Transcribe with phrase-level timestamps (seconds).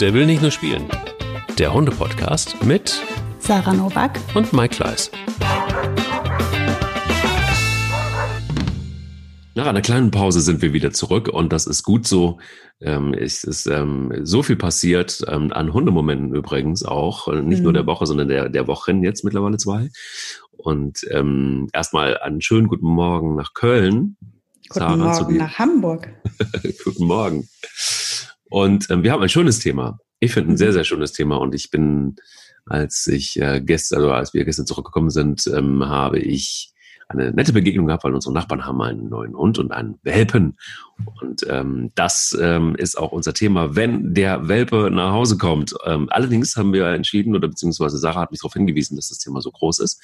[0.00, 0.88] Der will nicht nur spielen.
[1.58, 3.02] Der Hunde-Podcast mit
[3.38, 5.10] Sarah Novak und Mike Kleiss.
[9.54, 12.38] Nach einer kleinen Pause sind wir wieder zurück und das ist gut so.
[12.80, 17.30] Ähm, es ist ähm, so viel passiert, ähm, an Hundemomenten übrigens auch.
[17.30, 17.64] Nicht mhm.
[17.64, 19.90] nur der Woche, sondern der, der Wochen jetzt mittlerweile zwei.
[20.52, 24.16] Und ähm, erstmal einen schönen guten Morgen nach Köln.
[24.70, 26.08] Guten Sarah, Morgen nach Hamburg.
[26.84, 27.46] guten Morgen.
[28.50, 29.98] Und ähm, wir haben ein schönes Thema.
[30.18, 30.74] Ich finde ein sehr, mhm.
[30.74, 32.16] sehr schönes Thema und ich bin,
[32.66, 36.74] als ich äh, gestern, also als wir gestern zurückgekommen sind, ähm, habe ich
[37.08, 40.56] eine nette Begegnung gehabt, weil unsere Nachbarn haben einen neuen Hund und einen Welpen.
[41.20, 45.74] Und ähm, das ähm, ist auch unser Thema, wenn der Welpe nach Hause kommt.
[45.84, 49.40] Ähm, allerdings haben wir entschieden, oder beziehungsweise Sarah hat mich darauf hingewiesen, dass das Thema
[49.40, 50.00] so groß ist,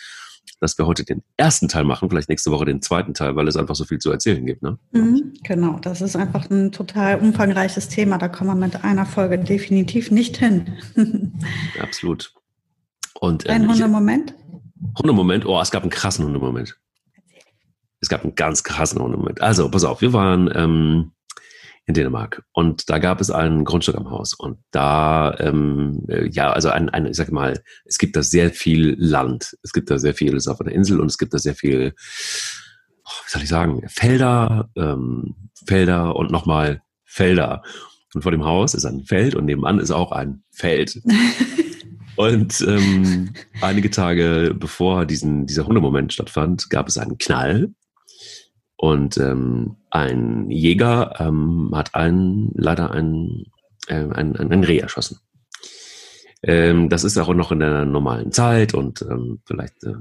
[0.60, 3.56] dass wir heute den ersten Teil machen, vielleicht nächste Woche den zweiten Teil, weil es
[3.56, 4.62] einfach so viel zu erzählen gibt.
[4.62, 4.78] Ne?
[4.92, 8.18] Mhm, genau, das ist einfach ein total umfangreiches Thema.
[8.18, 10.78] Da kommen wir mit einer Folge definitiv nicht hin.
[11.80, 12.32] Absolut.
[13.20, 14.34] Und, ähm, Ein Hundemoment?
[14.98, 16.78] Hundemoment, oh, es gab einen krassen Hundemoment.
[18.00, 19.40] Es gab einen ganz krassen Hundemoment.
[19.40, 21.12] Also, pass auf, wir waren ähm,
[21.86, 26.50] in Dänemark und da gab es ein Grundstück am Haus und da, ähm, äh, ja,
[26.50, 29.56] also ein, ein, ich sag mal, es gibt da sehr viel Land.
[29.62, 31.54] Es gibt da sehr viel, es ist auf einer Insel und es gibt da sehr
[31.54, 31.94] viel,
[33.04, 37.62] oh, wie soll ich sagen, Felder, ähm, Felder und nochmal Felder.
[38.14, 41.00] Und vor dem Haus ist ein Feld und nebenan ist auch ein Feld.
[42.16, 47.74] Und ähm, einige Tage bevor diesen, dieser Hundemoment stattfand, gab es einen Knall
[48.76, 53.46] und ähm, ein Jäger ähm, hat einen, leider einen,
[53.88, 55.18] äh, einen, einen Reh erschossen.
[56.42, 59.94] Ähm, das ist auch noch in der normalen Zeit und ähm, vielleicht äh,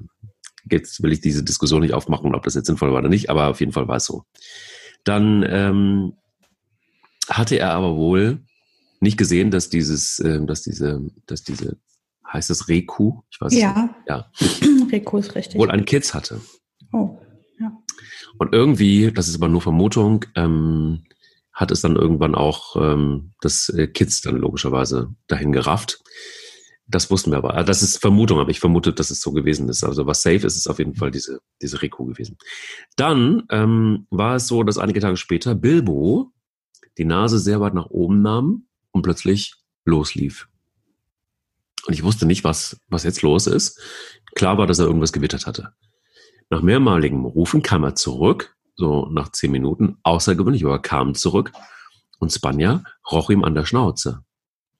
[0.69, 3.47] jetzt will ich diese Diskussion nicht aufmachen, ob das jetzt sinnvoll war oder nicht, aber
[3.47, 4.25] auf jeden Fall war es so.
[5.03, 6.13] Dann ähm,
[7.29, 8.39] hatte er aber wohl
[8.99, 11.77] nicht gesehen, dass dieses, äh, dass diese, dass diese,
[12.31, 13.21] heißt das Reku?
[13.29, 13.83] Ich weiß ja.
[13.83, 13.95] nicht.
[14.07, 14.31] Ja.
[14.91, 15.59] Reku ist richtig.
[15.59, 16.41] Wohl einen Kids hatte.
[16.91, 17.17] Oh.
[18.37, 21.03] Und irgendwie, das ist aber nur Vermutung, ähm,
[21.53, 26.01] hat es dann irgendwann auch ähm, das äh, Kids dann logischerweise dahin gerafft.
[26.87, 27.55] Das wussten wir aber.
[27.55, 29.83] Ah, das ist Vermutung, aber ich vermute, dass es so gewesen ist.
[29.83, 32.37] Also was safe ist, ist auf jeden Fall diese, diese Rico gewesen.
[32.95, 36.31] Dann ähm, war es so, dass einige Tage später Bilbo
[36.97, 40.47] die Nase sehr weit nach oben nahm und plötzlich loslief.
[41.87, 43.79] Und ich wusste nicht, was, was jetzt los ist.
[44.35, 45.73] Klar war, dass er irgendwas gewittert hatte.
[46.49, 51.51] Nach mehrmaligem Rufen kam er zurück, so nach zehn Minuten, außergewöhnlich, aber er kam zurück
[52.19, 54.23] und Spanja roch ihm an der Schnauze.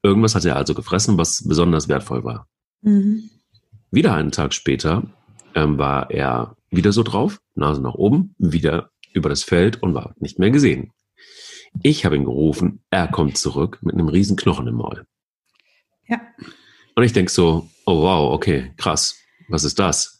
[0.04, 2.48] Irgendwas hatte er also gefressen, was besonders wertvoll war.
[2.82, 3.30] Mhm.
[3.90, 5.04] Wieder einen Tag später
[5.56, 10.14] ähm, war er wieder so drauf, Nase nach oben, wieder über das Feld und war
[10.20, 10.92] nicht mehr gesehen.
[11.82, 15.06] Ich habe ihn gerufen, er kommt zurück mit einem riesen Knochen im Maul.
[16.08, 16.22] Ja.
[16.96, 19.18] Und ich denke so, oh wow, okay, krass,
[19.50, 20.15] was ist das?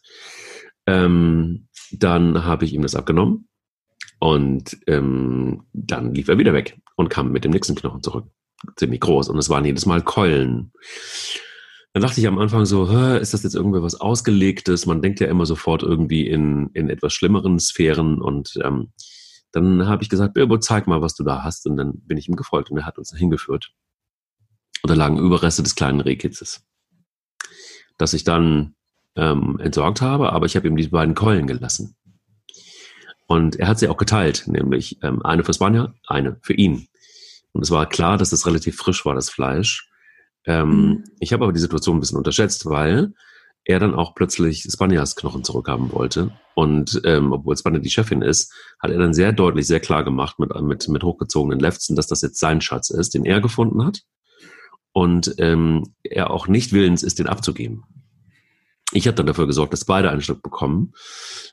[0.86, 3.48] Ähm, dann habe ich ihm das abgenommen
[4.18, 8.26] und ähm, dann lief er wieder weg und kam mit dem nächsten Knochen zurück.
[8.76, 10.72] Ziemlich groß und es waren jedes Mal Keulen.
[11.92, 12.84] Dann dachte ich am Anfang so,
[13.16, 14.86] ist das jetzt irgendwie was Ausgelegtes?
[14.86, 18.92] Man denkt ja immer sofort irgendwie in, in etwas schlimmeren Sphären und ähm,
[19.56, 21.66] dann habe ich gesagt, Bilbo, zeig mal, was du da hast.
[21.66, 23.72] Und dann bin ich ihm gefolgt und er hat uns hingeführt.
[24.82, 26.62] Und da lagen Überreste des kleinen Rehkitzes.
[27.96, 28.75] Dass ich dann
[29.16, 31.96] ähm, entsorgt habe, aber ich habe ihm die beiden Keulen gelassen.
[33.26, 36.88] Und er hat sie auch geteilt, nämlich ähm, eine für Spanja, eine für ihn.
[37.52, 39.88] Und es war klar, dass das relativ frisch war, das Fleisch.
[40.44, 41.04] Ähm, mhm.
[41.18, 43.14] Ich habe aber die Situation ein bisschen unterschätzt, weil
[43.64, 46.30] er dann auch plötzlich Spanjas Knochen zurückhaben wollte.
[46.54, 50.38] Und ähm, obwohl Spanja die Chefin ist, hat er dann sehr deutlich, sehr klar gemacht
[50.38, 54.02] mit, mit, mit hochgezogenen Lefzen, dass das jetzt sein Schatz ist, den er gefunden hat.
[54.92, 57.82] Und ähm, er auch nicht willens ist, den abzugeben.
[58.92, 60.92] Ich habe dann dafür gesorgt, dass beide ein Stück bekommen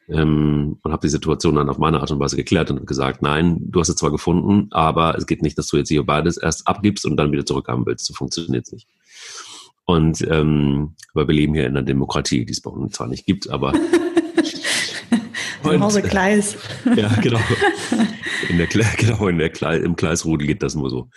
[0.08, 3.58] ähm, und habe die Situation dann auf meine Art und Weise geklärt und gesagt, nein,
[3.60, 6.68] du hast es zwar gefunden, aber es geht nicht, dass du jetzt hier beides erst
[6.68, 8.06] abgibst und dann wieder zurückhaben willst.
[8.06, 8.88] So funktioniert nicht.
[9.86, 13.26] Und ähm, weil wir leben hier in einer Demokratie, die es bei uns zwar nicht
[13.26, 13.74] gibt, aber
[15.64, 16.58] Zu Hause Kleis.
[16.96, 17.40] ja, genau.
[18.50, 18.68] In der,
[18.98, 21.10] genau, in der Kleis, im Kleisrudel geht das nur so.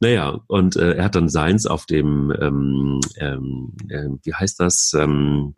[0.00, 4.92] Naja, und äh, er hat dann seins auf dem, ähm, ähm, äh, wie heißt das,
[4.94, 5.54] ähm,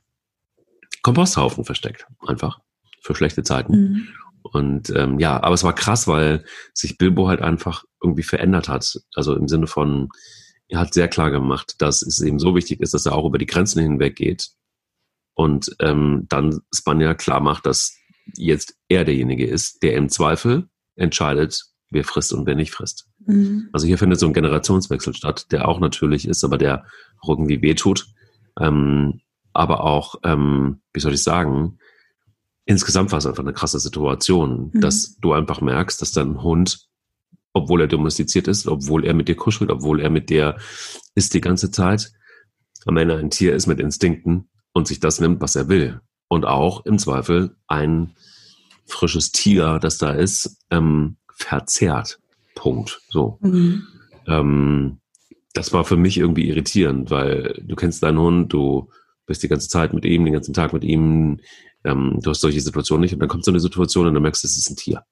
[1.03, 2.07] Komposthaufen versteckt.
[2.27, 2.61] Einfach.
[3.03, 3.73] Für schlechte Zeiten.
[3.73, 4.09] Mhm.
[4.43, 6.45] Und ähm, ja, aber es war krass, weil
[6.75, 9.01] sich Bilbo halt einfach irgendwie verändert hat.
[9.15, 10.09] Also im Sinne von,
[10.69, 13.39] er hat sehr klar gemacht, dass es eben so wichtig ist, dass er auch über
[13.39, 14.51] die Grenzen hinweg geht.
[15.35, 17.97] Und ähm, dann Spanja klar macht, dass
[18.37, 23.09] jetzt er derjenige ist, der im Zweifel entscheidet, wer frisst und wer nicht frisst.
[23.27, 23.69] Mhm.
[23.73, 26.85] Also hier findet so ein Generationswechsel statt, der auch natürlich ist, aber der
[27.21, 28.07] auch irgendwie wehtut.
[28.59, 29.21] Ähm,
[29.53, 31.79] aber auch, ähm, wie soll ich sagen,
[32.65, 34.81] insgesamt war es einfach eine krasse Situation, mhm.
[34.81, 36.87] dass du einfach merkst, dass dein Hund,
[37.53, 40.57] obwohl er domestiziert ist, obwohl er mit dir kuschelt, obwohl er mit dir
[41.15, 42.13] ist die ganze Zeit,
[42.87, 46.01] am Ende ein Tier ist mit Instinkten und sich das nimmt, was er will.
[46.31, 48.15] Und auch im Zweifel ein
[48.87, 52.21] frisches Tier, das da ist, ähm, verzehrt.
[52.55, 53.01] Punkt.
[53.09, 53.37] So.
[53.41, 53.83] Mhm.
[54.29, 55.01] Ähm,
[55.55, 58.91] das war für mich irgendwie irritierend, weil du kennst deinen Hund, du
[59.27, 61.41] bist die ganze Zeit mit ihm, den ganzen Tag mit ihm,
[61.83, 64.45] ähm, du hast solche Situationen nicht und dann kommt so eine Situation und dann merkst
[64.45, 65.03] du, es ist ein Tier.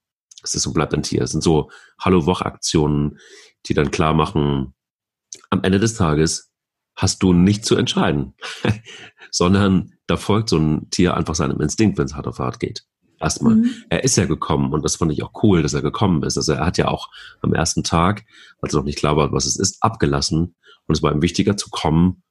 [0.45, 1.23] Es ist und bleibt ein Tier.
[1.23, 1.69] Es sind so
[2.01, 3.19] Hallo-Woch-Aktionen,
[3.67, 4.73] die dann klar machen,
[5.51, 6.53] am Ende des Tages
[6.95, 8.35] hast du nicht zu entscheiden,
[9.33, 12.85] sondern da folgt so ein Tier einfach seinem Instinkt, wenn es hart auf hart geht.
[13.21, 13.57] Erstmal.
[13.57, 13.71] Mhm.
[13.91, 16.37] Er ist ja gekommen und das fand ich auch cool, dass er gekommen ist.
[16.37, 17.09] Also er hat ja auch
[17.43, 18.25] am ersten Tag,
[18.61, 20.55] als noch nicht klar war, was es ist, abgelassen
[20.87, 22.23] und es war ihm wichtiger zu kommen,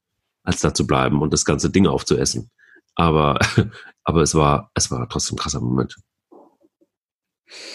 [0.43, 2.49] als da zu bleiben und das ganze Ding aufzuessen.
[2.95, 3.39] Aber,
[4.03, 5.95] aber es war, es war trotzdem ein krasser Moment.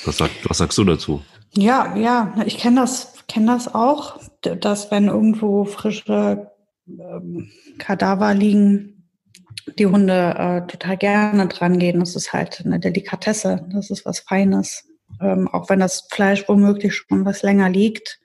[0.05, 1.23] Was, sagt, was sagst du dazu?
[1.55, 6.51] Ja, ja, ich kenne das, kenne das auch, dass wenn irgendwo frische
[6.89, 9.02] ähm, Kadaver liegen,
[9.79, 12.01] die Hunde äh, total gerne dran gehen.
[12.01, 14.89] Das ist halt eine Delikatesse, das ist was Feines.
[15.21, 18.21] Ähm, auch wenn das Fleisch womöglich schon was länger liegt,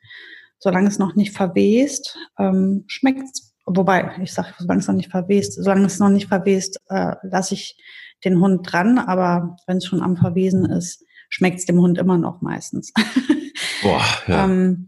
[0.59, 5.11] solange es noch nicht verwest, ähm, schmeckt es Wobei, ich sage, solange es noch nicht
[5.11, 7.75] verwest, solange es noch nicht verwest, äh, lasse ich
[8.23, 12.17] den Hund dran, aber wenn es schon am Verwesen ist, schmeckt es dem Hund immer
[12.17, 12.93] noch meistens.
[13.83, 14.45] Boah, ja.
[14.45, 14.86] ähm,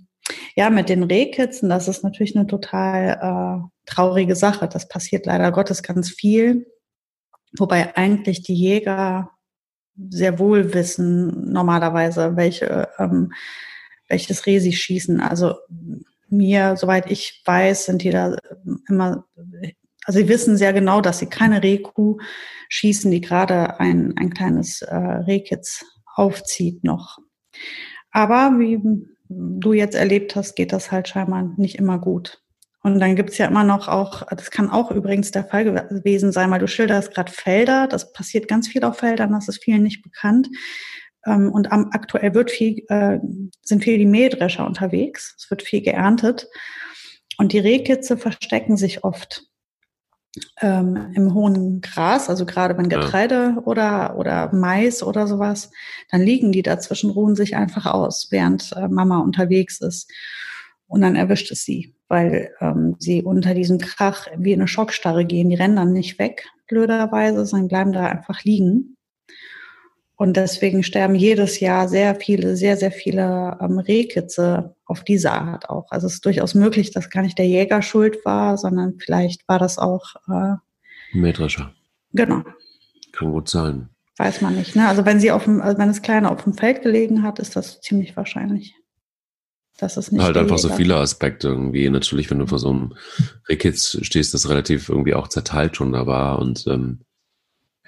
[0.56, 3.20] ja, mit den Rehkitzen, das ist natürlich eine total
[3.64, 4.68] äh, traurige Sache.
[4.68, 6.68] Das passiert leider Gottes ganz viel.
[7.58, 9.32] Wobei eigentlich die Jäger
[10.10, 13.34] sehr wohl wissen, normalerweise, welche, ähm,
[14.08, 15.20] welches Reh sie schießen.
[15.20, 15.56] Also
[16.30, 18.36] mir, soweit ich weiß, sind die da
[18.88, 19.26] immer,
[20.06, 22.18] also sie wissen sehr genau, dass sie keine Rehkuh
[22.70, 25.84] schießen, die gerade ein, ein kleines äh, Rehkitz
[26.16, 27.18] aufzieht noch.
[28.12, 28.80] Aber wie
[29.30, 32.42] du jetzt erlebt hast, geht das halt scheinbar nicht immer gut.
[32.82, 36.50] Und dann gibt's ja immer noch auch, das kann auch übrigens der Fall gewesen sein,
[36.50, 40.02] weil du schilderst gerade Felder, das passiert ganz viel auf Feldern, das ist vielen nicht
[40.02, 40.48] bekannt.
[41.26, 43.20] Ähm, und aktuell wird viel, äh,
[43.62, 45.36] sind viel die Mähdrescher unterwegs.
[45.38, 46.48] Es wird viel geerntet.
[47.38, 49.49] Und die Rehkitze verstecken sich oft
[50.62, 53.62] ähm, im hohen Gras, also gerade wenn Getreide ja.
[53.64, 55.72] oder, oder Mais oder sowas,
[56.12, 60.12] dann liegen die dazwischen, ruhen sich einfach aus, während äh, Mama unterwegs ist.
[60.88, 65.50] Und dann erwischt es sie, weil ähm, sie unter diesem Krach wie eine Schockstarre gehen.
[65.50, 68.98] Die rennen dann nicht weg, blöderweise, sondern bleiben da einfach liegen.
[70.20, 75.70] Und deswegen sterben jedes Jahr sehr viele, sehr, sehr viele ähm, Rehkitze auf diese Art
[75.70, 75.90] auch.
[75.92, 79.60] Also es ist durchaus möglich, dass gar nicht der Jäger schuld war, sondern vielleicht war
[79.60, 80.56] das auch äh,
[81.14, 81.74] Mähdrescher.
[82.12, 82.44] Genau.
[83.14, 83.88] Kann gut sein.
[84.18, 84.76] Weiß man nicht.
[84.76, 84.90] Ne?
[84.90, 87.56] Also wenn sie auf dem, also wenn das Kleine auf dem Feld gelegen hat, ist
[87.56, 88.76] das ziemlich wahrscheinlich.
[89.78, 90.68] Das ist nicht halt einfach Jäger.
[90.68, 91.90] so viele Aspekte irgendwie.
[91.90, 92.94] Natürlich, wenn du vor so einem
[93.48, 97.06] Rehkitz stehst, das relativ irgendwie auch zerteilt schon da war und ähm,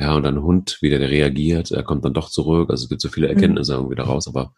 [0.02, 2.72] ja, und ein Hund, wie der reagiert, er kommt dann doch zurück.
[2.72, 3.36] Also es gibt so viele mhm.
[3.36, 3.80] Erkenntnisse mhm.
[3.82, 4.56] irgendwie daraus, aber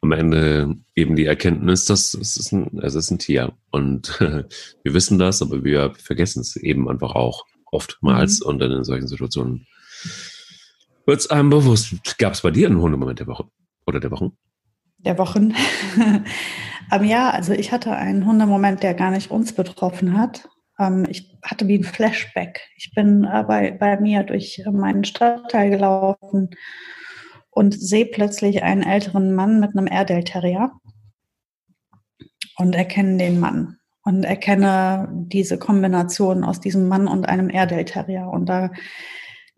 [0.00, 3.54] am Ende eben die Erkenntnis, dass es ist ein, es ist ein Tier.
[3.72, 8.46] Und wir wissen das, aber wir vergessen es eben einfach auch oftmals mhm.
[8.46, 9.66] und dann in solchen Situationen
[11.06, 12.16] wird es einem bewusst.
[12.18, 13.46] Gab es bei dir einen Hundemoment der Woche
[13.84, 14.36] oder der Wochen?
[14.98, 15.54] Der Wochen.
[16.92, 20.48] um, ja, also ich hatte einen Hundemoment, der gar nicht uns betroffen hat.
[20.82, 22.60] Ähm, ich hatte wie ein Flashback.
[22.76, 26.50] Ich bin äh, bei, bei mir durch meinen Stadtteil gelaufen
[27.50, 30.72] und sehe plötzlich einen älteren Mann mit einem Airedale Terrier
[32.56, 38.28] und erkenne den Mann und erkenne diese Kombination aus diesem Mann und einem Airedale Terrier.
[38.28, 38.70] Und da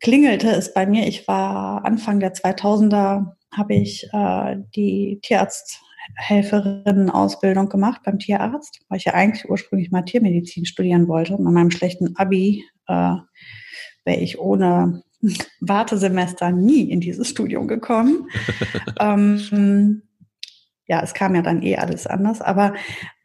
[0.00, 1.06] klingelte es bei mir.
[1.06, 5.80] Ich war Anfang der 2000er, habe ich äh, die Tierarzt
[6.16, 11.36] Helferinnen-Ausbildung gemacht beim Tierarzt, weil ich ja eigentlich ursprünglich mal Tiermedizin studieren wollte.
[11.36, 13.16] Und an meinem schlechten Abi äh,
[14.04, 15.02] wäre ich ohne
[15.60, 18.28] Wartesemester nie in dieses Studium gekommen.
[19.00, 20.02] ähm,
[20.86, 22.74] ja, es kam ja dann eh alles anders, aber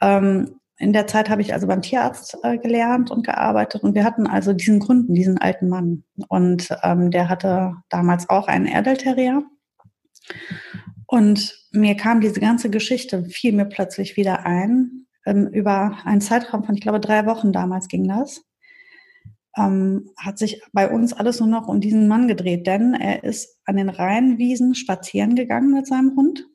[0.01, 4.05] ähm, in der Zeit habe ich also beim Tierarzt äh, gelernt und gearbeitet und wir
[4.05, 9.43] hatten also diesen Kunden, diesen alten Mann und ähm, der hatte damals auch einen Erdelterrier
[11.12, 15.08] und mir kam diese ganze Geschichte, fiel mir plötzlich wieder ein.
[15.25, 18.44] Ähm, über einen Zeitraum von, ich glaube, drei Wochen damals ging das.
[19.58, 23.58] Ähm, hat sich bei uns alles nur noch um diesen Mann gedreht, denn er ist
[23.66, 26.46] an den Rheinwiesen spazieren gegangen mit seinem Hund.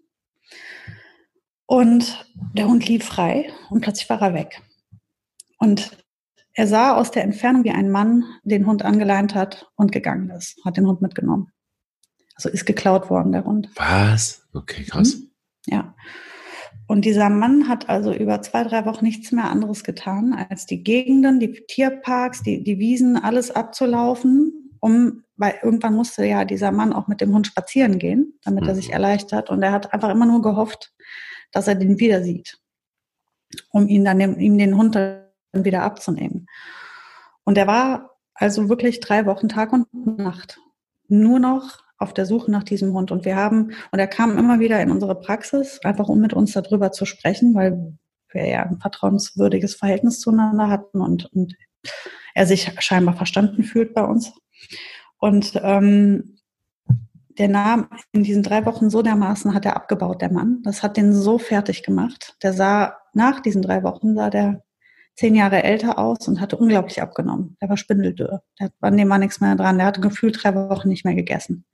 [1.67, 4.63] Und der Hund lief frei und plötzlich war er weg.
[5.59, 5.99] Und
[6.53, 10.65] er sah aus der Entfernung, wie ein Mann den Hund angeleint hat und gegangen ist,
[10.65, 11.49] hat den Hund mitgenommen.
[12.35, 13.69] Also ist geklaut worden, der Hund.
[13.77, 14.47] Was?
[14.53, 15.17] Okay, krass.
[15.17, 15.31] Mhm.
[15.67, 15.95] Ja.
[16.87, 20.83] Und dieser Mann hat also über zwei, drei Wochen nichts mehr anderes getan, als die
[20.83, 26.93] Gegenden, die Tierparks, die, die Wiesen, alles abzulaufen, um, weil irgendwann musste ja dieser Mann
[26.93, 28.69] auch mit dem Hund spazieren gehen, damit mhm.
[28.69, 28.95] er sich mhm.
[28.95, 29.49] erleichtert.
[29.49, 30.93] Und er hat einfach immer nur gehofft,
[31.53, 32.59] dass er den wieder sieht,
[33.71, 36.47] um ihn dann, ihm den Hund dann wieder abzunehmen.
[37.45, 40.59] Und er war also wirklich drei Wochen Tag und Nacht
[41.09, 43.11] nur noch auf der Suche nach diesem Hund.
[43.11, 46.53] Und wir haben, und er kam immer wieder in unsere Praxis, einfach um mit uns
[46.53, 47.97] darüber zu sprechen, weil
[48.31, 51.55] wir ja ein vertrauenswürdiges Verhältnis zueinander hatten und, und
[52.35, 54.33] er sich scheinbar verstanden fühlt bei uns.
[55.19, 56.39] Und ähm,
[57.39, 60.61] der nahm in diesen drei Wochen so dermaßen hat er abgebaut, der Mann.
[60.63, 62.37] Das hat den so fertig gemacht.
[62.43, 64.63] Der sah nach diesen drei Wochen sah der
[65.17, 67.57] zehn Jahre älter aus und hatte unglaublich abgenommen.
[67.61, 68.43] Der war spindeldürr.
[68.61, 69.79] Der, an dem war nichts mehr dran.
[69.79, 71.65] Der hatte gefühlt drei Wochen nicht mehr gegessen.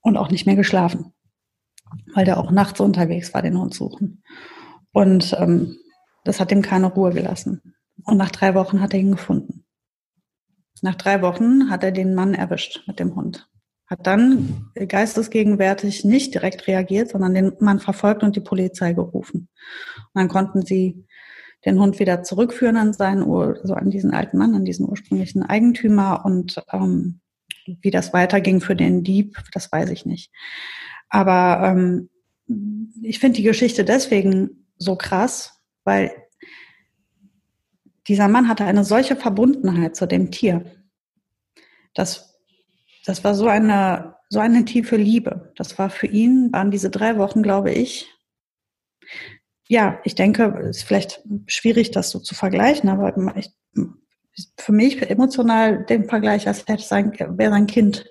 [0.00, 1.12] Und auch nicht mehr geschlafen.
[2.14, 4.22] Weil der auch nachts unterwegs war, den Hund suchen.
[4.92, 5.76] Und ähm,
[6.24, 7.74] das hat ihm keine Ruhe gelassen.
[8.04, 9.64] Und nach drei Wochen hat er ihn gefunden.
[10.80, 13.48] Nach drei Wochen hat er den Mann erwischt mit dem Hund.
[13.86, 19.48] Hat dann geistesgegenwärtig nicht direkt reagiert, sondern den Mann verfolgt und die Polizei gerufen.
[20.12, 21.06] Und dann konnten sie
[21.64, 25.42] den Hund wieder zurückführen an seinen Ur, so an diesen alten Mann, an diesen ursprünglichen
[25.42, 27.20] Eigentümer und ähm,
[27.66, 30.32] wie das weiterging für den Dieb, das weiß ich nicht.
[31.08, 32.08] Aber ähm,
[33.02, 36.10] ich finde die Geschichte deswegen so krass, weil
[38.08, 40.64] dieser Mann hatte eine solche Verbundenheit zu dem Tier.
[41.94, 42.40] Das,
[43.04, 45.52] das war so eine, so eine tiefe Liebe.
[45.56, 48.08] Das war für ihn, waren diese drei Wochen, glaube ich,
[49.68, 53.50] ja, ich denke, es ist vielleicht schwierig, das so zu vergleichen, aber ich,
[54.58, 58.06] für mich emotional den Vergleich, als hätte sein, wäre sein Kind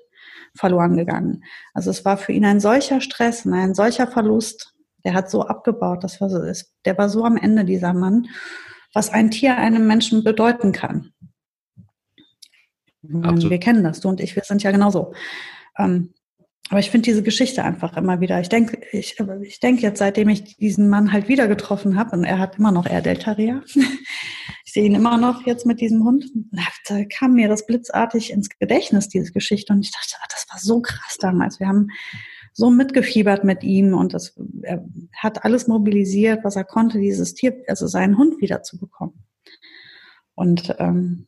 [0.56, 1.44] verloren gegangen.
[1.74, 4.74] Also es war für ihn ein solcher Stress und ein solcher Verlust.
[5.04, 6.40] Der hat so abgebaut, das war so,
[6.86, 8.28] der war so am Ende, dieser Mann,
[8.94, 11.14] was ein Tier einem Menschen bedeuten kann.
[13.04, 13.50] Absolut.
[13.50, 15.14] Wir kennen das, du und ich, wir sind ja genauso.
[15.78, 16.14] Ähm,
[16.72, 18.40] aber ich finde diese Geschichte einfach immer wieder.
[18.40, 22.24] Ich denke, ich, ich denke jetzt, seitdem ich diesen Mann halt wieder getroffen habe, und
[22.24, 23.62] er hat immer noch Erdel Terrier.
[24.66, 26.32] ich sehe ihn immer noch jetzt mit diesem Hund.
[26.88, 29.74] Da kam mir das blitzartig ins Gedächtnis, diese Geschichte.
[29.74, 31.60] Und ich dachte, ach, das war so krass damals.
[31.60, 31.90] Wir haben
[32.54, 34.86] so mitgefiebert mit ihm und das, er
[35.18, 39.26] hat alles mobilisiert, was er konnte, dieses Tier, also seinen Hund wiederzubekommen.
[40.36, 41.28] Und ähm,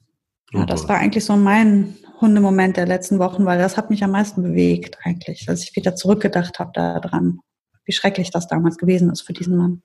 [0.54, 4.12] ja, das war eigentlich so mein Hundemoment der letzten Wochen, weil das hat mich am
[4.12, 7.40] meisten bewegt eigentlich, als ich wieder zurückgedacht habe daran,
[7.86, 9.84] wie schrecklich das damals gewesen ist für diesen Mann.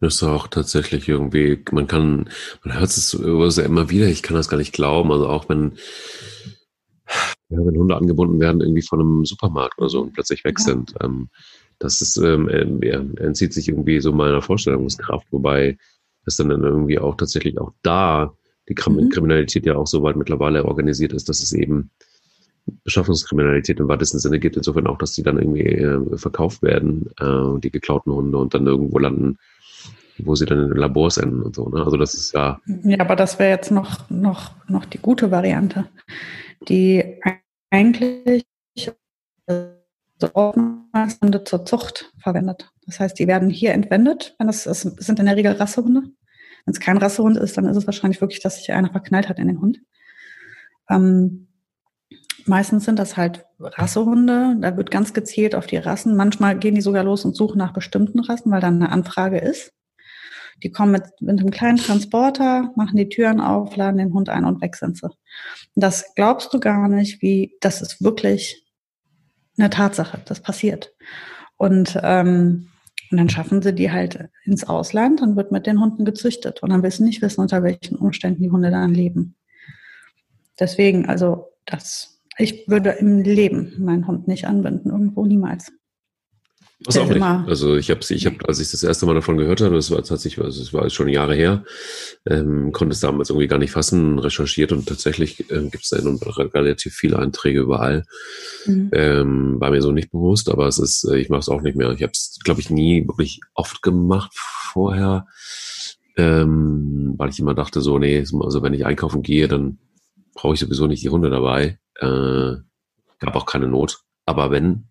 [0.00, 2.28] Das ist auch tatsächlich irgendwie, man kann,
[2.64, 3.16] man hört es
[3.56, 5.78] ja immer wieder, ich kann das gar nicht glauben, also auch wenn,
[7.48, 10.64] ja, wenn Hunde angebunden werden irgendwie von einem Supermarkt oder so und plötzlich weg ja.
[10.64, 11.28] sind, ähm,
[11.78, 15.78] das ist, ähm, ja, entzieht sich irgendwie so meiner Vorstellungskraft, wobei
[16.26, 18.34] es dann irgendwie auch tatsächlich auch da
[18.68, 19.10] die mhm.
[19.10, 21.90] Kriminalität ja auch so weit mittlerweile organisiert ist, dass es eben
[22.84, 24.56] Beschaffungskriminalität im weitesten Sinne gibt.
[24.56, 28.66] Insofern auch, dass die dann irgendwie äh, verkauft werden, äh, die geklauten Hunde und dann
[28.66, 29.38] irgendwo landen,
[30.18, 31.68] wo sie dann in Labors enden und so.
[31.68, 31.84] Ne?
[31.84, 32.60] Also das ist ja.
[32.84, 35.88] Ja, aber das wäre jetzt noch, noch, noch die gute Variante,
[36.68, 37.20] die
[37.70, 38.44] eigentlich
[41.20, 42.70] Hunde zur Zucht verwendet.
[42.86, 46.02] Das heißt, die werden hier entwendet, wenn das, das sind in der Regel Rassehunde.
[46.64, 49.38] Wenn es kein Rassehund ist, dann ist es wahrscheinlich wirklich, dass sich einer verknallt hat
[49.38, 49.80] in den Hund.
[50.88, 51.48] Ähm,
[52.46, 54.56] meistens sind das halt Rassehunde.
[54.60, 56.16] Da wird ganz gezielt auf die Rassen.
[56.16, 59.72] Manchmal gehen die sogar los und suchen nach bestimmten Rassen, weil dann eine Anfrage ist.
[60.62, 64.44] Die kommen mit, mit einem kleinen Transporter, machen die Türen auf, laden den Hund ein
[64.44, 65.08] und weg sind sie.
[65.74, 68.64] Das glaubst du gar nicht, wie das ist wirklich
[69.58, 70.20] eine Tatsache.
[70.24, 70.94] Das passiert.
[71.56, 72.68] Und ähm,
[73.12, 76.62] und dann schaffen sie die halt ins Ausland und wird mit den Hunden gezüchtet.
[76.62, 79.36] Und dann wissen nicht wissen, unter welchen Umständen die Hunde dann leben.
[80.58, 85.70] Deswegen, also das, ich würde im Leben meinen Hund nicht anbinden, irgendwo niemals.
[86.86, 87.22] Was auch nicht.
[87.22, 90.02] Also ich habe, ich hab, als ich das erste Mal davon gehört habe, das war
[90.02, 91.64] tatsächlich, also es war schon Jahre her,
[92.26, 95.98] ähm, konnte es damals irgendwie gar nicht fassen, recherchiert und tatsächlich ähm, gibt es da
[95.98, 98.04] relativ viele Einträge überall.
[98.66, 98.90] Mhm.
[98.92, 101.76] Ähm, war mir so nicht bewusst, aber es ist, äh, ich mache es auch nicht
[101.76, 101.90] mehr.
[101.92, 105.26] Ich habe es, glaube ich, nie wirklich oft gemacht vorher,
[106.16, 109.78] ähm, weil ich immer dachte so, nee, also wenn ich einkaufen gehe, dann
[110.34, 111.78] brauche ich sowieso nicht die Hunde dabei.
[112.00, 112.56] Äh,
[113.18, 114.00] gab auch keine Not.
[114.26, 114.88] Aber wenn,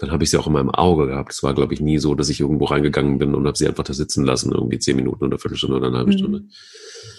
[0.00, 1.30] dann habe ich sie auch in meinem Auge gehabt.
[1.30, 3.84] Es war, glaube ich, nie so, dass ich irgendwo reingegangen bin und habe sie einfach
[3.84, 6.18] da sitzen lassen, irgendwie zehn Minuten oder Viertelstunde oder eine halbe mhm.
[6.18, 6.42] Stunde.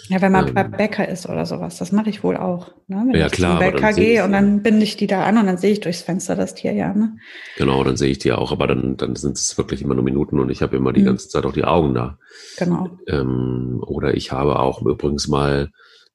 [0.08, 2.72] Ja, wenn man ähm, bei Bäcker ist oder sowas, das mache ich wohl auch.
[2.88, 3.04] Ne?
[3.06, 3.60] Wenn ja, ich klar.
[3.60, 6.02] Zum Bäcker gehe und dann binde ich die da an und dann sehe ich durchs
[6.02, 6.92] Fenster das Tier ja.
[6.92, 7.18] Ne?
[7.56, 10.40] Genau, dann sehe ich die auch, aber dann, dann sind es wirklich immer nur Minuten
[10.40, 11.06] und ich habe immer die mhm.
[11.06, 12.18] ganze Zeit auch die Augen da.
[12.58, 12.90] Genau.
[13.06, 15.70] Ähm, oder ich habe auch übrigens mal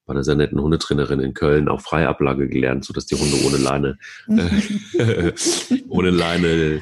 [0.08, 3.58] bei einer sehr netten Hundetrainerin in Köln auch Freiablage gelernt, so dass die Hunde ohne
[3.58, 3.98] Leine,
[4.98, 5.34] äh,
[5.90, 6.82] ohne Leine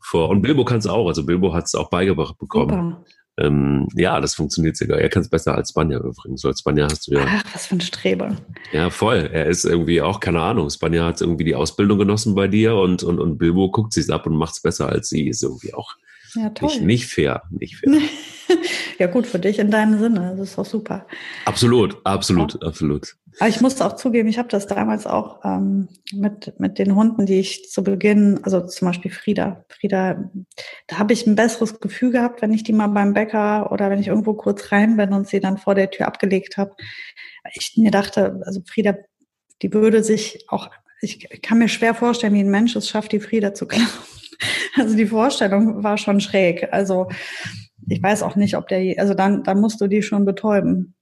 [0.00, 0.28] vor.
[0.28, 1.08] Und Bilbo kann es auch.
[1.08, 2.98] Also Bilbo hat es auch beigebracht bekommen.
[3.38, 4.98] Ähm, ja, das funktioniert sogar.
[4.98, 6.44] Er kann es besser als Spanier übrigens.
[6.44, 7.26] Als Spanier hast du ja.
[7.26, 8.36] Ach, was für ein Streber.
[8.72, 9.28] Ja, voll.
[9.32, 10.70] Er ist irgendwie auch, keine Ahnung.
[10.70, 14.26] Spanier hat irgendwie die Ausbildung genossen bei dir und, und, und Bilbo guckt sich's ab
[14.26, 15.28] und macht es besser als sie.
[15.28, 15.94] Ist irgendwie auch
[16.36, 16.68] ja, toll.
[16.68, 17.42] Nicht, nicht fair.
[17.50, 18.00] Nicht fair.
[18.98, 20.34] ja, gut, für dich in deinem Sinne.
[20.36, 21.06] Das ist auch super.
[21.44, 22.68] Absolut, absolut, ja.
[22.68, 23.16] absolut.
[23.38, 27.26] Aber ich musste auch zugeben, ich habe das damals auch ähm, mit, mit den Hunden,
[27.26, 29.64] die ich zu Beginn, also zum Beispiel Frieda.
[29.68, 30.30] Frieda,
[30.86, 34.00] da habe ich ein besseres Gefühl gehabt, wenn ich die mal beim Bäcker oder wenn
[34.00, 36.74] ich irgendwo kurz rein bin und sie dann vor der Tür abgelegt habe.
[37.54, 38.94] Ich mir dachte, also Frieda,
[39.62, 43.20] die würde sich auch, ich kann mir schwer vorstellen, wie ein Mensch es schafft, die
[43.20, 43.86] Frieda zu klauen.
[44.78, 46.68] Also die Vorstellung war schon schräg.
[46.70, 47.08] Also
[47.88, 50.94] ich weiß auch nicht, ob der, also dann, dann musst du die schon betäuben.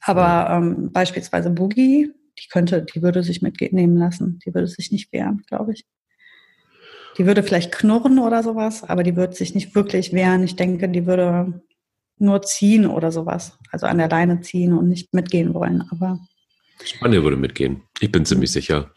[0.00, 4.40] Aber ähm, beispielsweise Boogie, die könnte, die würde sich mitnehmen lassen.
[4.44, 5.84] Die würde sich nicht wehren, glaube ich.
[7.16, 10.42] Die würde vielleicht knurren oder sowas, aber die würde sich nicht wirklich wehren.
[10.42, 11.62] Ich denke, die würde
[12.18, 13.58] nur ziehen oder sowas.
[13.70, 15.84] Also an der Leine ziehen und nicht mitgehen wollen.
[15.90, 16.18] Aber
[16.82, 17.82] Spanier würde mitgehen.
[18.00, 18.92] Ich bin ziemlich sicher.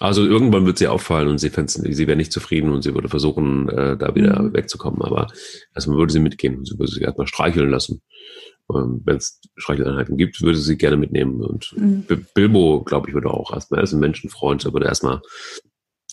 [0.00, 3.68] Also irgendwann wird sie auffallen und sie, sie wäre nicht zufrieden und sie würde versuchen,
[3.68, 4.54] äh, da wieder mhm.
[4.54, 5.02] wegzukommen.
[5.02, 5.28] Aber
[5.74, 8.00] erstmal würde sie mitgehen und sie würde sich erstmal streicheln lassen.
[8.74, 11.40] Ähm, Wenn es Streicheleinheiten gibt, würde sie gerne mitnehmen.
[11.40, 12.04] Und mhm.
[12.34, 15.20] Bilbo, glaube ich, würde auch erstmal, er ist ein Menschenfreund, er würde erstmal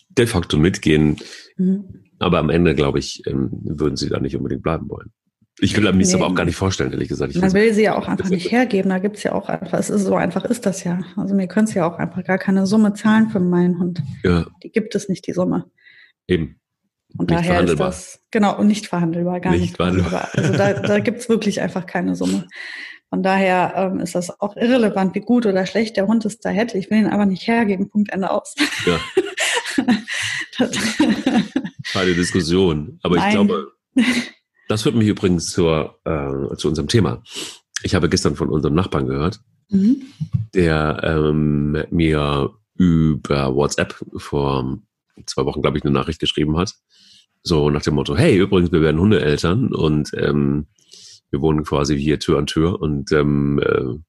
[0.10, 1.18] de facto mitgehen.
[1.58, 2.04] Mhm.
[2.20, 5.12] Aber am Ende, glaube ich, ähm, würden sie da nicht unbedingt bleiben wollen.
[5.60, 6.16] Ich will mir das nee.
[6.16, 7.34] aber auch gar nicht vorstellen, ehrlich gesagt.
[7.34, 8.90] Ich Man will sie ja auch einfach nicht hergeben.
[8.90, 11.00] Da gibt's ja auch einfach, es ist so einfach ist das ja.
[11.16, 14.02] Also mir können sie ja auch einfach gar keine Summe zahlen für meinen Hund.
[14.24, 14.46] Ja.
[14.64, 15.72] Die gibt es nicht, die Summe.
[16.28, 16.60] Eben.
[17.18, 20.28] Und nicht daher ist das, genau, und nicht verhandelbar, gar nicht, nicht verhandelbar.
[20.34, 22.48] Also da, da gibt's wirklich einfach keine Summe.
[23.10, 26.50] Von daher ähm, ist das auch irrelevant, wie gut oder schlecht der Hund es da
[26.50, 26.78] hätte.
[26.78, 27.90] Ich will ihn aber nicht hergeben.
[27.90, 28.56] Punkt Ende aus.
[28.86, 29.00] Ja.
[31.94, 33.00] Keine Diskussion.
[33.04, 33.28] Aber Nein.
[33.28, 33.72] ich glaube,
[34.68, 37.24] das führt mich übrigens zur, äh, zu unserem Thema.
[37.84, 40.02] Ich habe gestern von unserem Nachbarn gehört, mhm.
[40.54, 44.80] der ähm, mir über WhatsApp vor
[45.26, 46.74] zwei Wochen, glaube ich, eine Nachricht geschrieben hat.
[47.44, 50.68] So nach dem Motto, hey, übrigens, wir werden Hundeeltern und ähm,
[51.30, 54.00] wir wohnen quasi hier Tür an Tür und ähm, äh,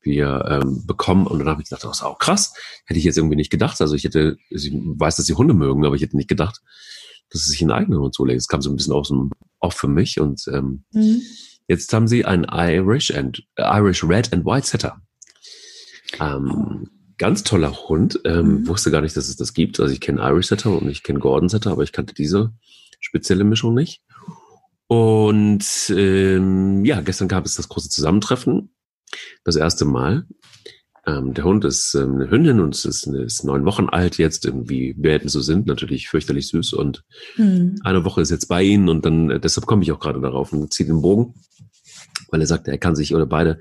[0.00, 2.54] wir ähm, bekommen, und dann habe ich gedacht, das ist auch krass,
[2.86, 3.80] hätte ich jetzt irgendwie nicht gedacht.
[3.80, 6.62] Also ich hätte, ich weiß, dass sie Hunde mögen, aber ich hätte nicht gedacht,
[7.30, 8.38] dass sie sich einen eigenen Hund zulegen.
[8.38, 10.20] Es kam so ein bisschen aus dem auch für mich.
[10.20, 11.22] Und ähm, mhm.
[11.66, 15.00] jetzt haben sie einen Irish and Irish Red and White Setter.
[16.20, 16.90] Ähm.
[17.20, 18.20] Ganz toller Hund.
[18.24, 18.68] Ähm, mhm.
[18.68, 19.80] Wusste gar nicht, dass es das gibt.
[19.80, 22.52] Also ich kenne Irish Setter und ich kenne Gordon Setter, aber ich kannte diese
[23.00, 24.02] spezielle Mischung nicht.
[24.86, 28.72] Und ähm, ja, gestern gab es das große Zusammentreffen.
[29.42, 30.26] Das erste Mal.
[31.08, 34.94] Ähm, der Hund ist ähm, eine Hündin und ist, ist neun Wochen alt jetzt, wie
[34.98, 36.74] Welpen so sind, natürlich fürchterlich süß.
[36.74, 37.02] Und
[37.36, 37.76] mhm.
[37.82, 40.52] eine Woche ist jetzt bei ihnen und dann, äh, deshalb komme ich auch gerade darauf
[40.52, 41.34] und ziehe den Bogen,
[42.30, 43.58] weil er sagt, er kann sich, oder beide,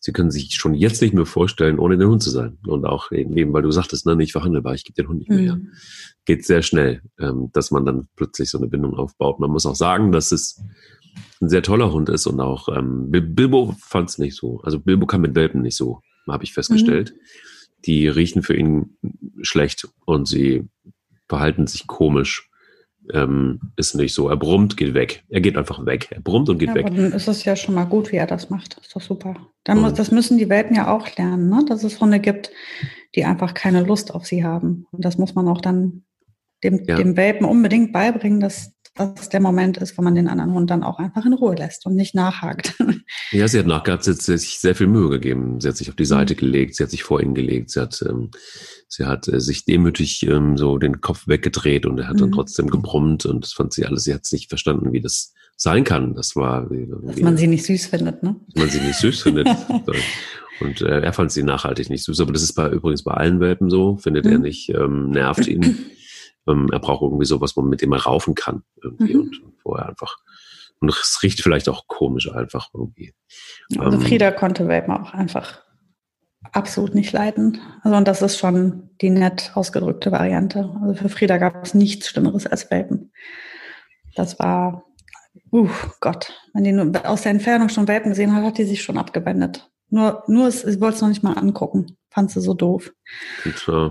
[0.00, 2.58] sie können sich schon jetzt nicht mehr vorstellen, ohne den Hund zu sein.
[2.66, 5.56] Und auch eben, weil du sagtest, ne, nicht verhandelbar, ich gebe den Hund nicht mehr
[5.56, 5.68] mhm.
[6.24, 9.38] Geht sehr schnell, ähm, dass man dann plötzlich so eine Bindung aufbaut.
[9.38, 10.60] Man muss auch sagen, dass es
[11.40, 14.60] ein sehr toller Hund ist und auch ähm, Bilbo fand es nicht so.
[14.62, 17.14] Also Bilbo kann mit Welpen nicht so habe ich festgestellt.
[17.14, 17.20] Mhm.
[17.84, 18.96] Die riechen für ihn
[19.42, 20.64] schlecht und sie
[21.28, 22.50] verhalten sich komisch.
[23.12, 24.28] Ähm, ist nicht so.
[24.28, 25.24] Er brummt, geht weg.
[25.28, 26.08] Er geht einfach weg.
[26.10, 26.86] Er brummt und geht ja, weg.
[26.86, 28.78] dann ist es ja schon mal gut, wie er das macht.
[28.78, 29.34] Ist doch super.
[29.64, 31.64] Dann muss, das müssen die Welpen ja auch lernen, ne?
[31.66, 32.50] dass es Hunde gibt,
[33.14, 34.86] die einfach keine Lust auf sie haben.
[34.90, 36.04] Und das muss man auch dann
[36.62, 36.96] dem, ja.
[36.96, 40.82] dem Welpen unbedingt beibringen, dass das der Moment ist, wo man den anderen Hund dann
[40.82, 42.74] auch einfach in Ruhe lässt und nicht nachhakt.
[43.30, 45.60] Ja, sie hat nachgehabt, sie hat sich sehr viel Mühe gegeben.
[45.60, 46.38] Sie hat sich auf die Seite mhm.
[46.38, 48.30] gelegt, sie hat sich vor ihn gelegt, sie hat, ähm,
[48.86, 52.20] sie hat äh, sich demütig ähm, so den Kopf weggedreht und er hat mhm.
[52.20, 55.32] dann trotzdem gebrummt und das fand sie alles, sie hat es nicht verstanden, wie das
[55.56, 56.14] sein kann.
[56.14, 58.36] Das war wie, Dass man sie nicht süß findet, ne?
[58.48, 59.48] Dass man sie nicht süß findet.
[60.60, 62.20] Und äh, er fand sie nachhaltig nicht süß.
[62.20, 64.32] Aber das ist bei übrigens bei allen Welpen so, findet mhm.
[64.32, 65.86] er nicht, ähm, nervt ihn.
[66.46, 68.62] Ähm, er braucht irgendwie sowas, mit dem er raufen kann.
[68.82, 69.20] Irgendwie mhm.
[69.20, 70.16] und vorher einfach.
[70.80, 73.12] Und es riecht vielleicht auch komisch einfach irgendwie.
[73.78, 75.62] Also ähm, Frieda konnte Welpen auch einfach
[76.52, 77.60] absolut nicht leiden.
[77.82, 80.74] Also und das ist schon die nett ausgedrückte Variante.
[80.82, 83.12] Also für Frieda gab es nichts Schlimmeres als Welpen.
[84.14, 84.84] Das war,
[85.52, 85.68] uh,
[86.00, 88.98] Gott, wenn die nur aus der Entfernung schon Welpen gesehen hat, hat die sich schon
[88.98, 89.70] abgewendet.
[89.90, 91.96] Nur, nur, sie wollte es noch nicht mal angucken.
[92.10, 92.92] Fand sie so doof.
[93.44, 93.90] Und, äh,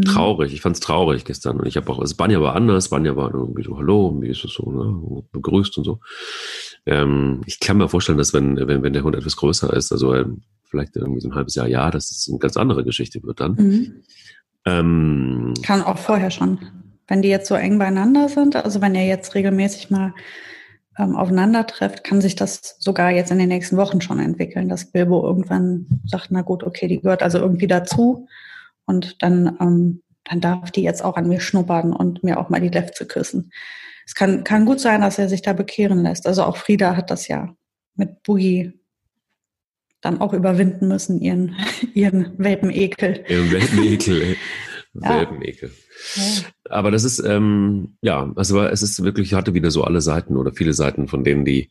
[0.00, 0.54] traurig.
[0.54, 1.60] Ich fand es traurig gestern.
[1.60, 2.88] Und ich habe auch, also Banja war anders.
[2.88, 5.22] Banja war irgendwie so, hallo, wie ist es so, ne?
[5.32, 6.00] begrüßt und so.
[6.86, 10.14] Ähm, ich kann mir vorstellen, dass wenn, wenn, wenn der Hund etwas größer ist, also
[10.14, 13.40] ähm, vielleicht irgendwie so ein halbes Jahr, ja, dass es eine ganz andere Geschichte wird
[13.40, 13.54] dann.
[13.54, 14.02] Mhm.
[14.64, 16.58] Ähm, kann auch vorher schon.
[17.06, 20.14] Wenn die jetzt so eng beieinander sind, also wenn ihr jetzt regelmäßig mal
[20.98, 25.22] ähm, aufeinandertrefft, kann sich das sogar jetzt in den nächsten Wochen schon entwickeln, dass Bilbo
[25.22, 28.26] irgendwann sagt, na gut, okay, die gehört also irgendwie dazu
[28.86, 32.60] und dann, ähm, dann darf die jetzt auch an mir schnuppern und mir auch mal
[32.60, 33.52] die Lefze küssen.
[34.06, 36.26] Es kann, kann gut sein, dass er sich da bekehren lässt.
[36.26, 37.54] Also auch Frieda hat das ja
[37.94, 38.72] mit Boogie
[40.00, 41.56] dann auch überwinden müssen, ihren,
[41.94, 43.24] ihren Welpenekel.
[43.28, 44.36] Ihren Welpenekel.
[44.94, 45.70] Welpenekel.
[46.16, 46.22] Ja.
[46.68, 50.52] Aber das ist, ähm, ja, also es ist wirklich, hatte wieder so alle Seiten oder
[50.52, 51.70] viele Seiten von denen, die,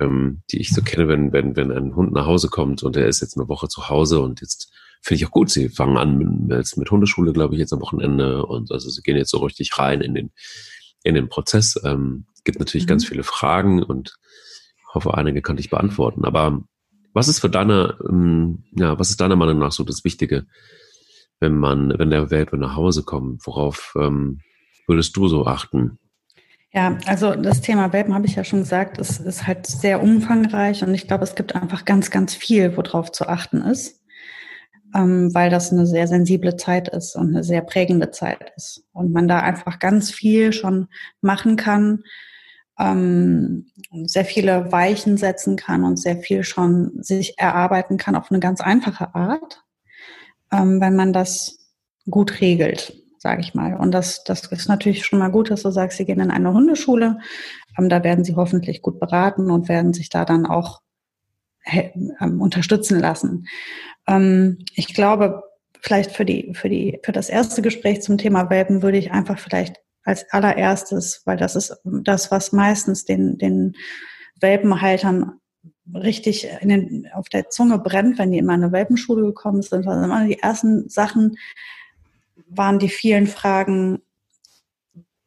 [0.00, 3.06] ähm, die ich so kenne, wenn, wenn, wenn ein Hund nach Hause kommt und er
[3.06, 6.46] ist jetzt eine Woche zu Hause und jetzt finde ich auch gut, sie fangen an
[6.46, 9.78] mit, mit Hundeschule, glaube ich, jetzt am Wochenende und also sie gehen jetzt so richtig
[9.78, 10.30] rein in den,
[11.02, 11.80] in den Prozess.
[11.84, 12.90] Ähm, gibt natürlich mhm.
[12.90, 14.16] ganz viele Fragen und
[14.94, 16.24] hoffe, einige kann ich beantworten.
[16.24, 16.62] Aber
[17.12, 20.46] was ist für deine, ähm, ja, was ist deiner Meinung nach so das Wichtige,
[21.40, 23.46] wenn man, wenn der Welpe nach Hause kommt?
[23.46, 24.40] Worauf ähm,
[24.86, 25.98] würdest du so achten?
[26.72, 30.82] Ja, also das Thema Welpen habe ich ja schon gesagt, es ist halt sehr umfangreich
[30.82, 33.97] und ich glaube, es gibt einfach ganz, ganz viel, worauf zu achten ist,
[34.94, 39.12] ähm, weil das eine sehr sensible Zeit ist und eine sehr prägende Zeit ist und
[39.12, 40.88] man da einfach ganz viel schon
[41.20, 42.02] machen kann,
[42.78, 43.66] ähm,
[44.04, 48.60] sehr viele Weichen setzen kann und sehr viel schon sich erarbeiten kann auf eine ganz
[48.60, 49.64] einfache Art,
[50.52, 51.58] ähm, wenn man das
[52.08, 53.74] gut regelt, sage ich mal.
[53.74, 56.52] Und das, das ist natürlich schon mal gut, dass du sagst, sie gehen in eine
[56.52, 57.18] Hundeschule.
[57.76, 60.80] Ähm, da werden sie hoffentlich gut beraten und werden sich da dann auch
[62.20, 63.46] unterstützen lassen.
[64.06, 65.42] Ähm, ich glaube,
[65.80, 69.38] vielleicht für die, für die, für das erste Gespräch zum Thema Welpen würde ich einfach
[69.38, 73.76] vielleicht als allererstes, weil das ist das, was meistens den, den
[74.40, 75.40] Welpenhaltern
[75.94, 79.86] richtig in den, auf der Zunge brennt, wenn die in meine Welpenschule gekommen sind.
[79.86, 81.38] Also immer die ersten Sachen
[82.48, 84.00] waren die vielen Fragen,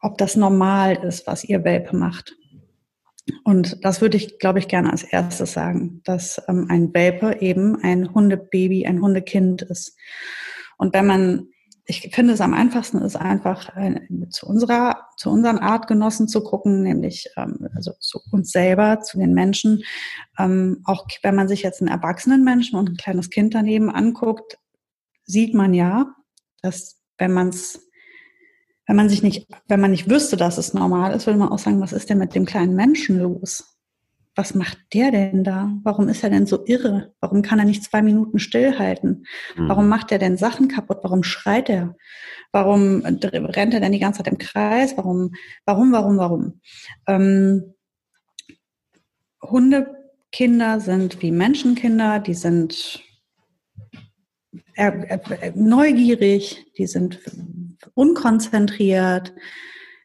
[0.00, 2.36] ob das normal ist, was ihr Welpe macht.
[3.44, 7.76] Und das würde ich, glaube ich, gerne als erstes sagen, dass ähm, ein Welpe eben
[7.82, 9.96] ein Hundebaby, ein Hundekind ist.
[10.76, 11.48] Und wenn man
[11.84, 16.82] ich finde es am einfachsten ist einfach äh, zu unserer, zu unseren Artgenossen zu gucken,
[16.82, 19.82] nämlich ähm, also zu uns selber, zu den Menschen.
[20.38, 24.58] Ähm, auch wenn man sich jetzt einen erwachsenen Menschen und ein kleines Kind daneben anguckt,
[25.24, 26.14] sieht man ja,
[26.62, 27.90] dass wenn man es
[28.86, 31.58] wenn man sich nicht, wenn man nicht wüsste, dass es normal ist, würde man auch
[31.58, 33.72] sagen, was ist denn mit dem kleinen Menschen los?
[34.34, 35.70] was macht der denn da?
[35.82, 37.12] Warum ist er denn so irre?
[37.20, 39.26] Warum kann er nicht zwei Minuten stillhalten?
[39.56, 39.68] Mhm.
[39.68, 41.00] Warum macht er denn Sachen kaputt?
[41.02, 41.96] Warum schreit er?
[42.50, 44.96] Warum rennt er denn die ganze Zeit im Kreis?
[44.96, 45.34] Warum,
[45.66, 46.60] warum, warum, warum?
[47.06, 47.74] Ähm,
[49.42, 53.02] Hundekinder sind wie Menschenkinder, die sind
[55.54, 57.20] neugierig, die sind
[57.94, 59.32] unkonzentriert,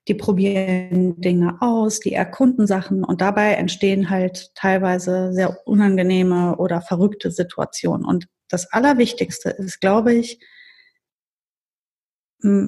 [0.08, 6.82] die probieren Dinge aus, die erkunden Sachen und dabei entstehen halt teilweise sehr unangenehme oder
[6.82, 8.06] verrückte Situationen.
[8.06, 10.40] Und das Allerwichtigste ist, glaube ich,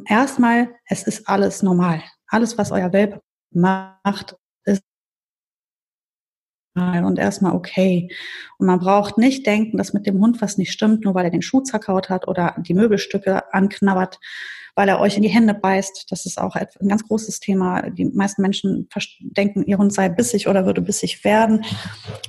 [0.08, 2.04] erstmal, es ist alles normal.
[2.28, 4.84] Alles, was euer Welpe macht, ist
[6.76, 8.10] normal und erstmal okay.
[8.58, 11.32] Und man braucht nicht denken, dass mit dem Hund was nicht stimmt, nur weil er
[11.32, 14.20] den Schuh zerkaut hat oder die Möbelstücke anknabbert
[14.80, 16.10] weil er euch in die Hände beißt.
[16.10, 17.82] Das ist auch ein ganz großes Thema.
[17.90, 18.88] Die meisten Menschen
[19.20, 21.66] denken, ihr Hund sei bissig oder würde bissig werden,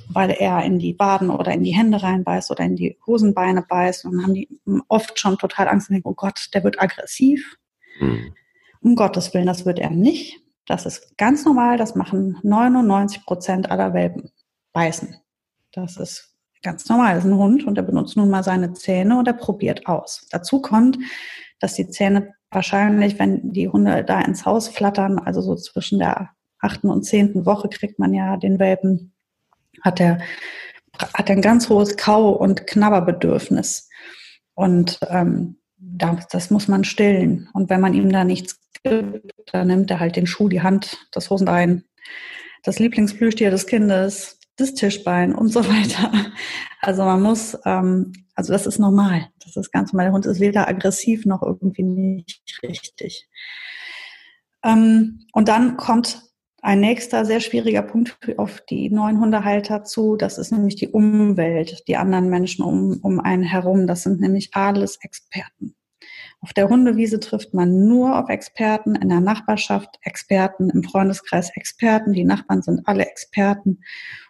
[0.09, 4.03] weil er in die Waden oder in die Hände reinbeißt oder in die Hosenbeine beißt.
[4.03, 4.49] Und dann haben die
[4.89, 7.55] oft schon total Angst und denken, oh Gott, der wird aggressiv.
[8.01, 8.33] Mhm.
[8.81, 10.41] Um Gottes Willen, das wird er nicht.
[10.65, 11.77] Das ist ganz normal.
[11.77, 14.29] Das machen 99 Prozent aller Welpen.
[14.73, 15.15] Beißen.
[15.71, 17.15] Das ist ganz normal.
[17.15, 20.27] Das ist ein Hund und er benutzt nun mal seine Zähne und er probiert aus.
[20.31, 20.97] Dazu kommt,
[21.61, 26.31] dass die Zähne wahrscheinlich, wenn die Hunde da ins Haus flattern, also so zwischen der
[26.59, 29.13] achten und zehnten Woche kriegt man ja den Welpen,
[29.81, 30.19] hat er
[31.13, 33.89] hat ein ganz hohes Kau- und Knabberbedürfnis.
[34.53, 37.49] Und ähm, das, das muss man stillen.
[37.53, 41.07] Und wenn man ihm da nichts gibt, dann nimmt er halt den Schuh, die Hand,
[41.11, 41.85] das Hosenbein,
[42.63, 46.11] das Lieblingsplüschtier des Kindes, das Tischbein und so weiter.
[46.81, 49.27] Also man muss, ähm, also das ist normal.
[49.43, 50.07] Das ist ganz normal.
[50.07, 53.27] Der Hund ist weder aggressiv noch irgendwie nicht richtig.
[54.63, 56.21] Ähm, und dann kommt
[56.61, 60.15] ein nächster sehr schwieriger Punkt auf die neuen Hundehalter zu.
[60.15, 63.87] Das ist nämlich die Umwelt, die anderen Menschen um, um einen herum.
[63.87, 65.75] Das sind nämlich alles Experten.
[66.43, 72.13] Auf der Hundewiese trifft man nur auf Experten, in der Nachbarschaft Experten, im Freundeskreis Experten,
[72.13, 73.81] die Nachbarn sind alle Experten.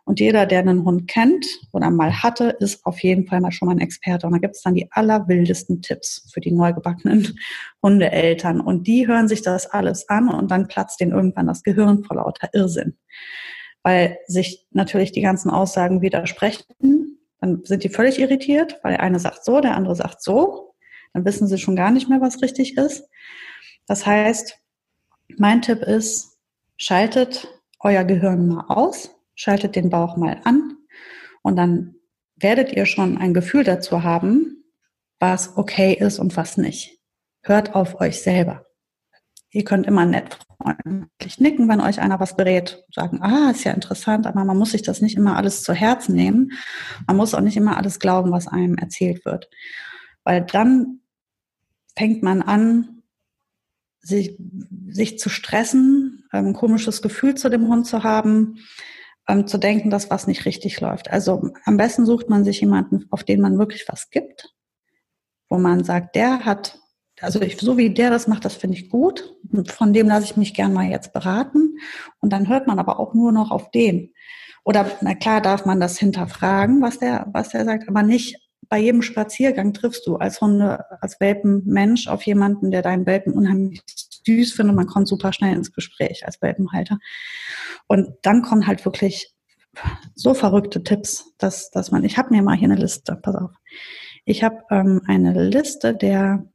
[0.04, 3.70] Und jeder, der einen Hund kennt oder mal hatte, ist auf jeden Fall mal schon
[3.70, 4.28] mal ein Experte.
[4.28, 7.30] Und da gibt es dann die allerwildesten Tipps für die neugebackenen
[7.82, 8.60] Hundeeltern.
[8.60, 12.18] Und die hören sich das alles an und dann platzt denen irgendwann das Gehirn vor
[12.18, 12.98] lauter Irrsinn.
[13.84, 17.20] Weil sich natürlich die ganzen Aussagen widersprechen.
[17.40, 20.71] Dann sind die völlig irritiert, weil der eine sagt so, der andere sagt so
[21.14, 23.04] dann wissen sie schon gar nicht mehr, was richtig ist.
[23.86, 24.58] Das heißt,
[25.38, 26.38] mein Tipp ist,
[26.78, 27.48] schaltet
[27.80, 30.78] euer Gehirn mal aus, schaltet den Bauch mal an
[31.42, 31.96] und dann
[32.36, 34.64] werdet ihr schon ein Gefühl dazu haben,
[35.20, 37.00] was okay ist und was nicht.
[37.44, 38.66] Hört auf euch selber.
[39.52, 43.74] Ihr könnt immer nett freundlich nicken, wenn euch einer was berät, sagen, ah, ist ja
[43.74, 46.52] interessant, aber man muss sich das nicht immer alles zu Herzen nehmen.
[47.08, 49.50] Man muss auch nicht immer alles glauben, was einem erzählt wird.
[50.24, 51.01] Weil dann
[51.96, 53.02] fängt man an,
[54.02, 54.38] sich,
[54.88, 58.58] sich zu stressen, ein komisches Gefühl zu dem Hund zu haben,
[59.28, 61.12] ähm, zu denken, dass was nicht richtig läuft.
[61.12, 64.54] Also am besten sucht man sich jemanden, auf den man wirklich was gibt,
[65.50, 66.80] wo man sagt, der hat,
[67.20, 69.36] also ich, so wie der das macht, das finde ich gut.
[69.68, 71.78] Von dem lasse ich mich gern mal jetzt beraten.
[72.20, 74.14] Und dann hört man aber auch nur noch auf den.
[74.64, 78.38] Oder na klar darf man das hinterfragen, was der, was der sagt, aber nicht
[78.72, 83.82] bei jedem Spaziergang triffst du als Hunde, als Welpenmensch auf jemanden, der deinen Welpen unheimlich
[84.26, 84.78] süß findet.
[84.78, 86.98] Man kommt super schnell ins Gespräch als Welpenhalter.
[87.88, 89.36] Und dann kommen halt wirklich
[90.16, 93.52] so verrückte Tipps, dass, dass man, ich habe mir mal hier eine Liste, pass auf.
[94.24, 96.46] Ich habe ähm, eine Liste der,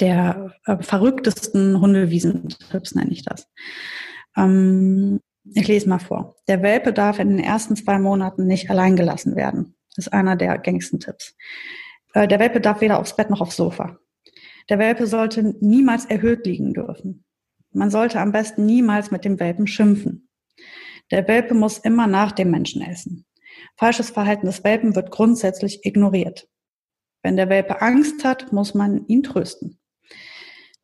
[0.00, 3.48] der äh, verrücktesten Hundewiesentipps, nenne ich das.
[4.36, 5.20] Ähm,
[5.54, 6.34] ich lese mal vor.
[6.48, 9.75] Der Welpe darf in den ersten zwei Monaten nicht allein gelassen werden.
[9.96, 11.34] Das ist einer der gängigsten Tipps.
[12.12, 13.98] Äh, der Welpe darf weder aufs Bett noch aufs Sofa.
[14.68, 17.24] Der Welpe sollte niemals erhöht liegen dürfen.
[17.72, 20.28] Man sollte am besten niemals mit dem Welpen schimpfen.
[21.10, 23.24] Der Welpe muss immer nach dem Menschen essen.
[23.76, 26.48] Falsches Verhalten des Welpen wird grundsätzlich ignoriert.
[27.22, 29.78] Wenn der Welpe Angst hat, muss man ihn trösten.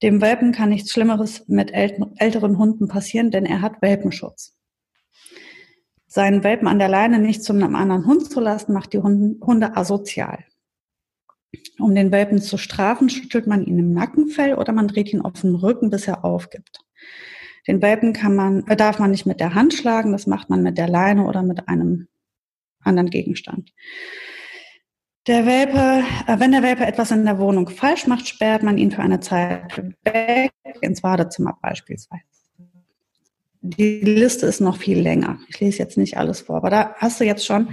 [0.03, 4.57] Dem Welpen kann nichts Schlimmeres mit älteren Hunden passieren, denn er hat Welpenschutz
[6.13, 9.77] seinen Welpen an der Leine nicht zu einem anderen Hund zu lassen, macht die Hunde
[9.77, 10.45] asozial.
[11.79, 15.41] Um den Welpen zu strafen, schüttelt man ihn im Nackenfell oder man dreht ihn auf
[15.41, 16.81] den Rücken, bis er aufgibt.
[17.67, 20.63] Den Welpen kann man, äh, darf man nicht mit der Hand schlagen, das macht man
[20.63, 22.09] mit der Leine oder mit einem
[22.81, 23.73] anderen Gegenstand.
[25.27, 28.91] Der Welpe, äh, wenn der Welpe etwas in der Wohnung falsch macht, sperrt man ihn
[28.91, 32.32] für eine Zeit weg, ins Badezimmer beispielsweise
[33.63, 35.39] die Liste ist noch viel länger.
[35.49, 37.69] Ich lese jetzt nicht alles vor, aber da hast du jetzt schon,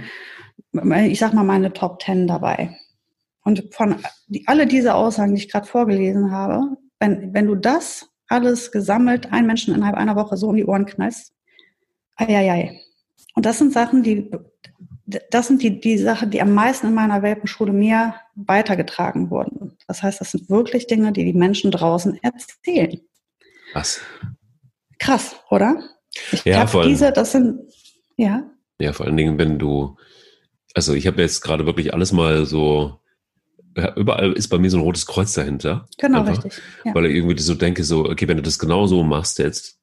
[0.72, 2.76] ich sag mal, meine Top Ten dabei.
[3.42, 3.96] Und von
[4.28, 9.32] die, alle diese Aussagen, die ich gerade vorgelesen habe, wenn, wenn du das alles gesammelt,
[9.32, 11.32] ein Menschen innerhalb einer Woche so um die Ohren knallst,
[12.16, 12.80] ei.
[13.34, 14.30] Und das sind Sachen, die,
[15.30, 19.76] das sind die, die Sachen, die am meisten in meiner Welpenschule mir weitergetragen wurden.
[19.88, 23.00] Das heißt, das sind wirklich Dinge, die die Menschen draußen erzählen.
[23.72, 24.00] Was?
[25.00, 25.82] Krass, oder?
[26.30, 27.58] Ich ja, vor allem, diese, das sind,
[28.16, 28.44] ja.
[28.78, 29.96] Ja, vor allen Dingen, wenn du,
[30.74, 33.00] also ich habe jetzt gerade wirklich alles mal so,
[33.96, 35.86] überall ist bei mir so ein rotes Kreuz dahinter.
[35.98, 36.62] Genau, einfach, richtig.
[36.84, 36.94] Ja.
[36.94, 39.78] Weil ich irgendwie so denke, so, okay, wenn du das genau so machst jetzt,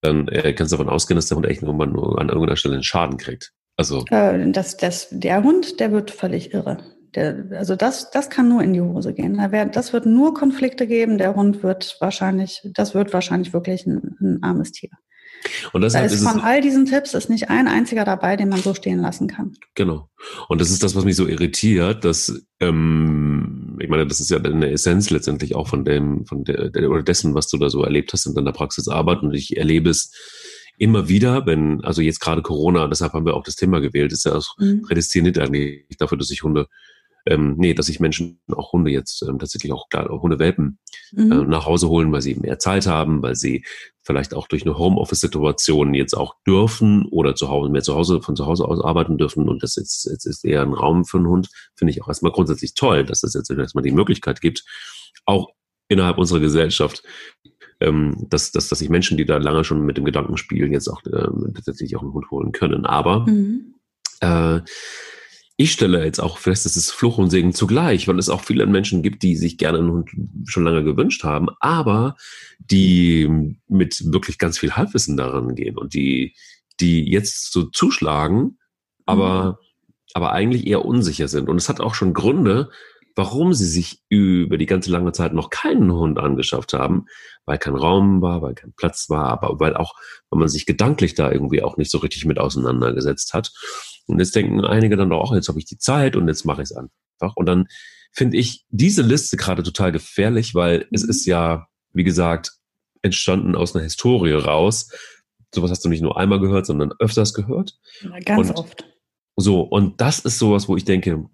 [0.00, 2.74] dann äh, kannst du davon ausgehen, dass der Hund echt irgendwann nur an irgendeiner Stelle
[2.74, 3.52] einen Schaden kriegt.
[3.76, 4.04] Also.
[4.10, 6.78] Äh, das, das, der Hund, der wird völlig irre.
[7.14, 9.36] Der, also das, das kann nur in die Hose gehen.
[9.36, 11.18] Da wär, das wird nur Konflikte geben.
[11.18, 14.90] Der Hund wird wahrscheinlich, das wird wahrscheinlich wirklich ein, ein armes Tier.
[15.72, 18.48] Und deshalb da ist, ist von all diesen Tipps ist nicht ein einziger dabei, den
[18.48, 19.52] man so stehen lassen kann.
[19.74, 20.08] Genau.
[20.48, 24.38] Und das ist das, was mich so irritiert, dass ähm, ich meine, das ist ja
[24.38, 27.82] eine Essenz letztendlich auch von dem, von der, der oder dessen, was du da so
[27.82, 29.22] erlebt hast in deiner Praxisarbeit.
[29.22, 30.12] Und ich erlebe es
[30.78, 34.24] immer wieder, wenn, also jetzt gerade Corona, deshalb haben wir auch das Thema gewählt, ist
[34.24, 34.82] ja auch mhm.
[34.82, 36.66] prädestiniert eigentlich dafür, dass sich Hunde
[37.26, 40.78] ähm, nee, dass sich Menschen auch Hunde jetzt ähm, tatsächlich auch klar, Hundewelpen
[41.12, 41.32] mhm.
[41.32, 43.64] äh, nach Hause holen, weil sie mehr Zeit haben, weil sie
[44.02, 48.34] vielleicht auch durch eine Homeoffice-Situation jetzt auch dürfen oder zu Hause mehr zu Hause von
[48.34, 51.28] zu Hause aus arbeiten dürfen und das jetzt, jetzt ist eher ein Raum für einen
[51.28, 54.64] Hund, finde ich auch erstmal grundsätzlich toll, dass es jetzt erstmal die Möglichkeit gibt,
[55.24, 55.50] auch
[55.88, 57.02] innerhalb unserer Gesellschaft,
[57.80, 60.88] ähm, dass, dass, dass sich Menschen, die da lange schon mit dem Gedanken spielen, jetzt
[60.88, 62.86] auch äh, tatsächlich auch einen Hund holen können.
[62.86, 63.74] Aber mhm.
[64.20, 64.60] äh,
[65.56, 68.66] ich stelle jetzt auch fest, es ist Fluch und Segen zugleich, weil es auch viele
[68.66, 70.10] Menschen gibt, die sich gerne einen Hund
[70.46, 72.16] schon lange gewünscht haben, aber
[72.58, 76.34] die mit wirklich ganz viel Halbwissen daran gehen und die,
[76.80, 78.58] die jetzt so zuschlagen,
[79.04, 79.56] aber, mhm.
[80.14, 81.48] aber eigentlich eher unsicher sind.
[81.48, 82.70] Und es hat auch schon Gründe,
[83.14, 87.06] warum sie sich über die ganze lange Zeit noch keinen Hund angeschafft haben,
[87.44, 89.94] weil kein Raum war, weil kein Platz war, aber weil auch,
[90.30, 93.52] weil man sich gedanklich da irgendwie auch nicht so richtig mit auseinandergesetzt hat.
[94.06, 96.70] Und jetzt denken einige dann doch, jetzt habe ich die Zeit und jetzt mache ich
[96.70, 97.36] es einfach.
[97.36, 97.66] Und dann
[98.12, 101.10] finde ich diese Liste gerade total gefährlich, weil es mhm.
[101.10, 102.52] ist ja, wie gesagt,
[103.02, 104.90] entstanden aus einer Historie raus.
[105.54, 107.78] Sowas hast du nicht nur einmal gehört, sondern öfters gehört.
[108.24, 108.84] Ganz und oft.
[109.36, 111.24] So, und das ist sowas, wo ich denke,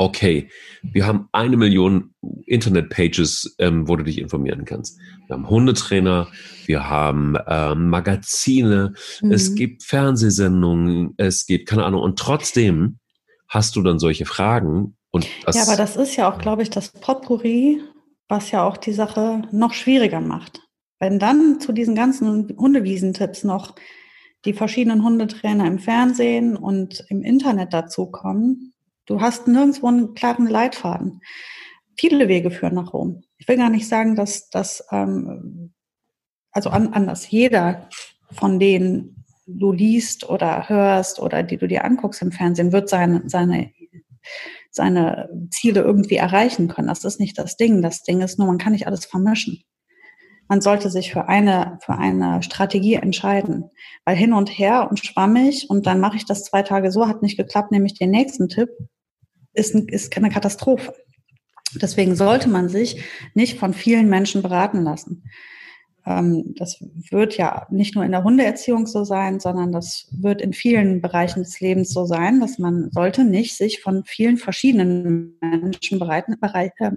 [0.00, 0.48] okay,
[0.82, 2.14] wir haben eine Million
[2.46, 4.98] Internet-Pages, ähm, wo du dich informieren kannst.
[5.26, 6.28] Wir haben Hundetrainer,
[6.64, 9.30] wir haben ähm, Magazine, mhm.
[9.30, 12.00] es gibt Fernsehsendungen, es gibt keine Ahnung.
[12.00, 12.98] Und trotzdem
[13.46, 14.96] hast du dann solche Fragen.
[15.10, 17.82] Und das, ja, aber das ist ja auch, glaube ich, das Potpourri,
[18.26, 20.62] was ja auch die Sache noch schwieriger macht.
[20.98, 23.74] Wenn dann zu diesen ganzen Hundewiesentipps noch
[24.46, 28.72] die verschiedenen Hundetrainer im Fernsehen und im Internet dazukommen,
[29.10, 31.20] Du hast nirgendwo einen klaren Leitfaden.
[31.98, 33.24] Viele Wege führen nach Rom.
[33.38, 35.74] Ich will gar nicht sagen, dass das, ähm,
[36.52, 37.88] also an, anders, jeder
[38.30, 43.24] von denen du liest oder hörst oder die du dir anguckst im Fernsehen, wird seine,
[43.26, 43.72] seine,
[44.70, 46.86] seine Ziele irgendwie erreichen können.
[46.86, 47.82] Das ist nicht das Ding.
[47.82, 49.60] Das Ding ist nur, man kann nicht alles vermischen.
[50.46, 53.70] Man sollte sich für eine, für eine Strategie entscheiden.
[54.04, 57.22] Weil hin und her und schwammig und dann mache ich das zwei Tage so, hat
[57.22, 58.68] nicht geklappt, nehme ich den nächsten Tipp
[59.60, 60.94] ist, ist eine Katastrophe.
[61.80, 63.02] Deswegen sollte man sich
[63.34, 65.22] nicht von vielen Menschen beraten lassen.
[66.06, 66.78] Ähm, das
[67.10, 71.42] wird ja nicht nur in der Hundeerziehung so sein, sondern das wird in vielen Bereichen
[71.42, 76.24] des Lebens so sein, dass man sollte nicht sich von vielen verschiedenen Menschen bereit,
[76.78, 76.90] äh,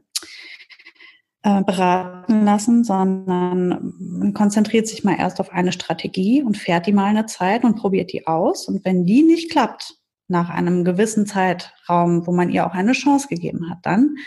[1.44, 6.94] äh, beraten lassen, sondern man konzentriert sich mal erst auf eine Strategie und fährt die
[6.94, 8.68] mal eine Zeit und probiert die aus.
[8.68, 9.98] Und wenn die nicht klappt,
[10.34, 14.18] nach einem gewissen Zeitraum, wo man ihr auch eine Chance gegeben hat, dann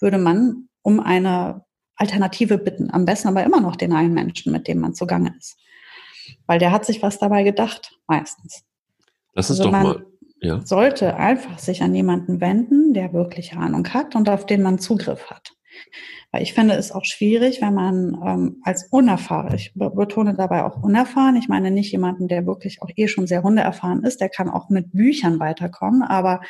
[0.00, 2.90] würde man um eine Alternative bitten.
[2.90, 5.56] Am besten aber immer noch den einen Menschen, mit dem man zugange ist.
[6.46, 8.64] Weil der hat sich was dabei gedacht, meistens.
[9.34, 10.06] Das ist also doch mal.
[10.42, 10.64] Ja.
[10.64, 15.30] Sollte einfach sich an jemanden wenden, der wirklich Ahnung hat und auf den man Zugriff
[15.30, 15.52] hat.
[16.32, 20.80] Weil ich finde es auch schwierig, wenn man ähm, als unerfahren, ich betone dabei auch
[20.80, 24.48] unerfahren, ich meine nicht jemanden, der wirklich auch eh schon sehr hundeerfahren ist, der kann
[24.48, 26.40] auch mit Büchern weiterkommen, aber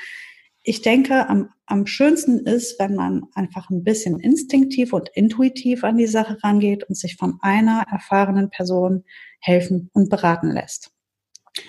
[0.62, 5.96] ich denke, am, am schönsten ist, wenn man einfach ein bisschen instinktiv und intuitiv an
[5.96, 9.04] die Sache rangeht und sich von einer erfahrenen Person
[9.40, 10.92] helfen und beraten lässt.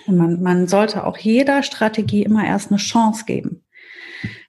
[0.06, 3.64] Und man, man sollte auch jeder Strategie immer erst eine Chance geben.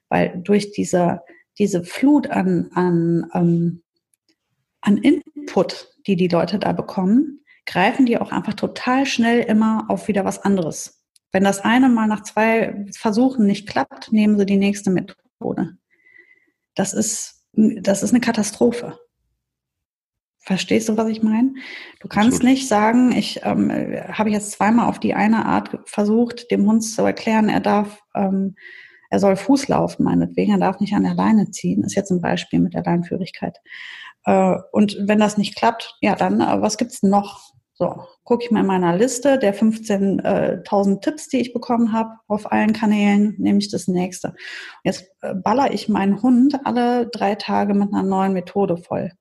[0.08, 1.22] Weil durch diese
[1.58, 3.82] diese Flut an, an, ähm,
[4.80, 10.08] an Input, die die Leute da bekommen, greifen die auch einfach total schnell immer auf
[10.08, 11.02] wieder was anderes.
[11.32, 15.78] Wenn das eine mal nach zwei Versuchen nicht klappt, nehmen sie die nächste Methode.
[16.74, 18.98] Das ist, das ist eine Katastrophe.
[20.38, 21.54] Verstehst du, was ich meine?
[22.00, 22.52] Du kannst Absolut.
[22.52, 27.02] nicht sagen, ich ähm, habe jetzt zweimal auf die eine Art versucht, dem Hund zu
[27.02, 28.54] erklären, er darf ähm,
[29.14, 32.20] er soll Fuß laufen, meinetwegen, er darf nicht an der Leine ziehen, ist jetzt ein
[32.20, 33.58] Beispiel mit der Leinführigkeit.
[34.24, 37.54] Äh, und wenn das nicht klappt, ja, dann, äh, was gibt's noch?
[37.74, 42.50] So, gucke ich mal in meiner Liste der 15.000 Tipps, die ich bekommen habe auf
[42.50, 44.34] allen Kanälen, nehme ich das nächste.
[44.82, 49.12] Jetzt äh, baller ich meinen Hund alle drei Tage mit einer neuen Methode voll.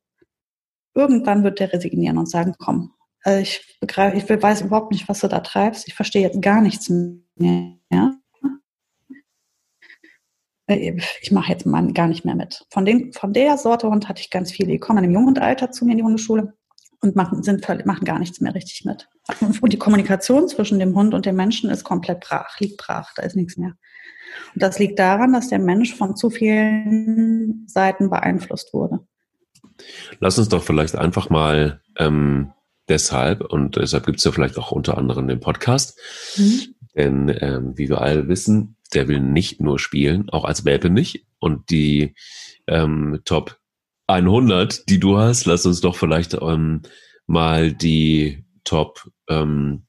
[0.95, 2.93] Irgendwann wird der resignieren und sagen, komm,
[3.25, 5.87] ich begreife, ich weiß überhaupt nicht, was du da treibst.
[5.87, 6.91] Ich verstehe jetzt gar nichts
[7.35, 8.17] mehr.
[10.67, 12.65] Äh, ich mache jetzt mal gar nicht mehr mit.
[12.69, 14.71] Von, den, von der Sorte Hund hatte ich ganz viele.
[14.71, 16.53] Die kommen im Junghundalter zu mir in die Hundeschule
[17.01, 19.09] und machen, sind, machen gar nichts mehr richtig mit.
[19.61, 23.23] Und die Kommunikation zwischen dem Hund und dem Menschen ist komplett brach, liegt brach, da
[23.23, 23.73] ist nichts mehr.
[24.53, 28.99] Und das liegt daran, dass der Mensch von zu vielen Seiten beeinflusst wurde.
[30.19, 32.53] Lass uns doch vielleicht einfach mal ähm,
[32.87, 35.99] deshalb, und deshalb gibt es ja vielleicht auch unter anderem den Podcast,
[36.37, 36.75] mhm.
[36.95, 41.25] denn ähm, wie wir alle wissen, der will nicht nur spielen, auch als Welpe nicht.
[41.39, 42.15] Und die
[42.67, 43.59] ähm, Top
[44.07, 46.81] 100, die du hast, lass uns doch vielleicht ähm,
[47.25, 49.85] mal die Top, ähm,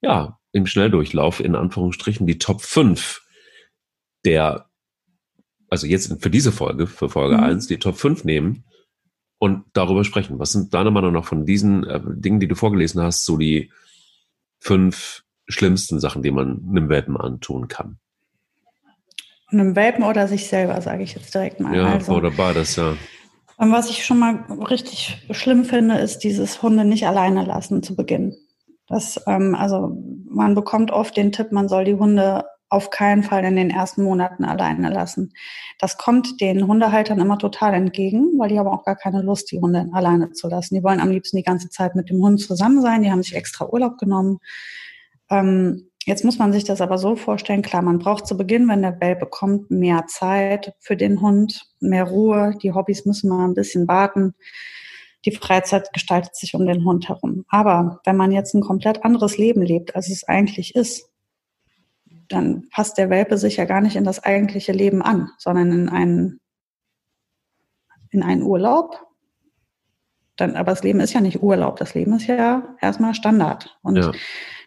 [0.00, 3.22] ja, im Schnelldurchlauf in Anführungsstrichen, die Top 5
[4.24, 4.68] der,
[5.68, 7.44] also jetzt für diese Folge, für Folge mhm.
[7.44, 8.64] 1, die Top 5 nehmen
[9.38, 10.38] und darüber sprechen.
[10.38, 13.70] Was sind deiner Meinung nach von diesen äh, Dingen, die du vorgelesen hast, so die
[14.58, 17.98] fünf schlimmsten Sachen, die man einem Welpen antun kann?
[19.48, 21.76] Einem Welpen oder sich selber, sage ich jetzt direkt mal.
[21.76, 22.96] Ja, also, oder beides, ja.
[23.58, 27.96] Und was ich schon mal richtig schlimm finde, ist dieses Hunde nicht alleine lassen zu
[27.96, 28.36] Beginn.
[28.88, 29.96] Das, ähm, also
[30.28, 34.02] man bekommt oft den Tipp, man soll die Hunde auf keinen Fall in den ersten
[34.02, 35.32] Monaten alleine lassen.
[35.78, 39.60] Das kommt den Hundehaltern immer total entgegen, weil die haben auch gar keine Lust, die
[39.60, 40.74] Hunde alleine zu lassen.
[40.74, 43.02] Die wollen am liebsten die ganze Zeit mit dem Hund zusammen sein.
[43.02, 44.38] Die haben sich extra Urlaub genommen.
[45.30, 48.80] Ähm, jetzt muss man sich das aber so vorstellen, klar, man braucht zu Beginn, wenn
[48.80, 52.54] der Welpe kommt, mehr Zeit für den Hund, mehr Ruhe.
[52.62, 54.34] Die Hobbys müssen mal ein bisschen warten.
[55.24, 57.44] Die Freizeit gestaltet sich um den Hund herum.
[57.48, 61.10] Aber wenn man jetzt ein komplett anderes Leben lebt, als es eigentlich ist,
[62.28, 65.88] dann passt der Welpe sich ja gar nicht in das eigentliche Leben an, sondern in
[65.88, 66.40] einen,
[68.10, 69.00] in einen Urlaub.
[70.36, 73.76] Dann, aber das Leben ist ja nicht Urlaub, das Leben ist ja erstmal Standard.
[73.82, 74.12] Und ja.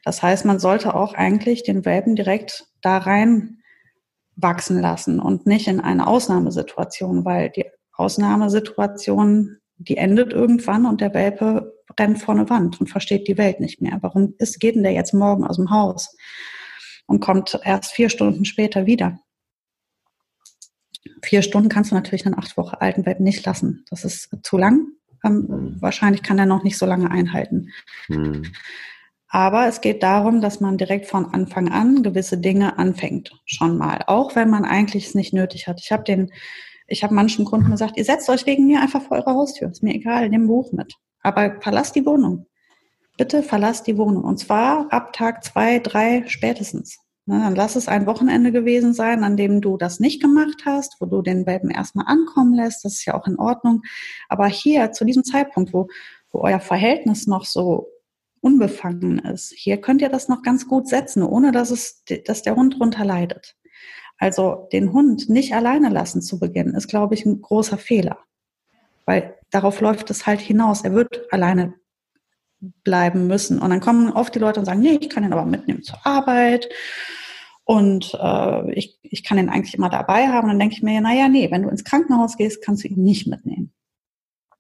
[0.04, 3.58] Das heißt, man sollte auch eigentlich den Welpen direkt da rein
[4.36, 11.14] wachsen lassen und nicht in eine Ausnahmesituation, weil die Ausnahmesituation, die endet irgendwann und der
[11.14, 13.98] Welpe rennt vor eine Wand und versteht die Welt nicht mehr.
[14.02, 16.16] Warum ist, geht denn der jetzt morgen aus dem Haus?
[17.10, 19.20] und kommt erst vier Stunden später wieder.
[21.24, 23.84] Vier Stunden kannst du natürlich einen acht Wochen alten Welpen nicht lassen.
[23.90, 24.90] Das ist zu lang.
[25.26, 25.82] Ähm, mhm.
[25.82, 27.72] wahrscheinlich kann er noch nicht so lange einhalten.
[28.08, 28.44] Mhm.
[29.30, 33.32] Aber es geht darum, dass man direkt von Anfang an gewisse Dinge anfängt.
[33.46, 34.04] Schon mal.
[34.08, 35.80] Auch wenn man eigentlich es nicht nötig hat.
[35.82, 36.32] Ich habe den,
[36.88, 39.70] ich habe manchen Kunden gesagt, ihr setzt euch wegen mir einfach vor eure Haustür.
[39.70, 40.96] Ist mir egal, nimm Buch mit.
[41.22, 42.48] Aber verlasst die Wohnung
[43.20, 44.24] bitte verlass die Wohnung.
[44.24, 47.00] Und zwar ab Tag zwei, drei spätestens.
[47.26, 50.96] Ne, dann lass es ein Wochenende gewesen sein, an dem du das nicht gemacht hast,
[51.00, 52.84] wo du den Welpen erstmal ankommen lässt.
[52.86, 53.84] Das ist ja auch in Ordnung.
[54.30, 55.90] Aber hier, zu diesem Zeitpunkt, wo,
[56.32, 57.90] wo euer Verhältnis noch so
[58.42, 62.56] unbefangen ist, hier könnt ihr das noch ganz gut setzen, ohne dass es, dass der
[62.56, 63.56] Hund drunter leidet.
[64.18, 68.20] Also den Hund nicht alleine lassen zu beginnen, ist, glaube ich, ein großer Fehler.
[69.06, 70.82] Weil darauf läuft es halt hinaus.
[70.84, 71.74] Er wird alleine
[72.60, 73.60] bleiben müssen.
[73.60, 76.06] Und dann kommen oft die Leute und sagen, nee, ich kann ihn aber mitnehmen zur
[76.06, 76.70] Arbeit
[77.64, 80.46] und äh, ich, ich kann ihn eigentlich immer dabei haben.
[80.46, 83.04] Und dann denke ich mir, naja, nee, wenn du ins Krankenhaus gehst, kannst du ihn
[83.04, 83.74] nicht mitnehmen.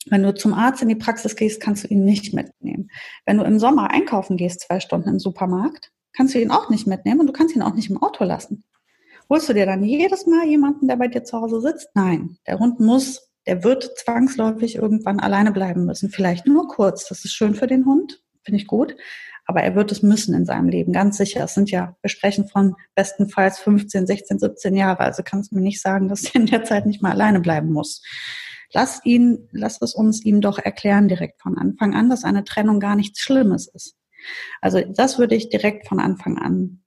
[0.05, 2.89] Wenn du zum Arzt in die Praxis gehst, kannst du ihn nicht mitnehmen.
[3.25, 6.87] Wenn du im Sommer einkaufen gehst, zwei Stunden im Supermarkt, kannst du ihn auch nicht
[6.87, 8.63] mitnehmen und du kannst ihn auch nicht im Auto lassen.
[9.29, 11.89] Holst du dir dann jedes Mal jemanden, der bei dir zu Hause sitzt?
[11.93, 16.11] Nein, der Hund muss der wird zwangsläufig irgendwann alleine bleiben müssen.
[16.11, 17.07] Vielleicht nur kurz.
[17.07, 18.95] Das ist schön für den Hund, finde ich gut.
[19.45, 21.43] Aber er wird es müssen in seinem Leben, ganz sicher.
[21.43, 24.99] Es sind ja, wir sprechen von bestenfalls 15, 16, 17 Jahre.
[24.99, 27.71] Also kannst du mir nicht sagen, dass er in der Zeit nicht mal alleine bleiben
[27.71, 28.03] muss.
[28.73, 32.79] Lass ihn, lass es uns ihm doch erklären direkt von Anfang an, dass eine Trennung
[32.79, 33.95] gar nichts Schlimmes ist.
[34.61, 36.81] Also das würde ich direkt von Anfang an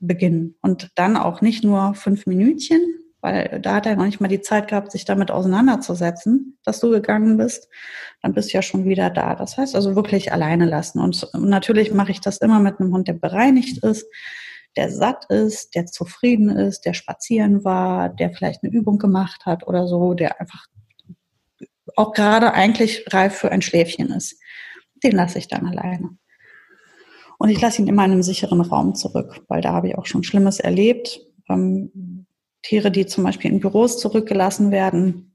[0.00, 0.56] beginnen.
[0.62, 2.80] Und dann auch nicht nur fünf Minütchen,
[3.20, 6.90] weil da hat er noch nicht mal die Zeit gehabt, sich damit auseinanderzusetzen, dass du
[6.90, 7.68] gegangen bist.
[8.22, 9.34] Dann bist du ja schon wieder da.
[9.34, 11.00] Das heißt also wirklich alleine lassen.
[11.00, 14.06] Und natürlich mache ich das immer mit einem Hund, der bereinigt ist,
[14.76, 19.66] der satt ist, der zufrieden ist, der spazieren war, der vielleicht eine Übung gemacht hat
[19.66, 20.66] oder so, der einfach
[21.98, 24.40] auch gerade eigentlich reif für ein Schläfchen ist.
[25.02, 26.16] Den lasse ich dann alleine.
[27.38, 30.06] Und ich lasse ihn immer in einem sicheren Raum zurück, weil da habe ich auch
[30.06, 31.20] schon Schlimmes erlebt.
[31.48, 32.26] Ähm,
[32.62, 35.34] Tiere, die zum Beispiel in Büros zurückgelassen werden,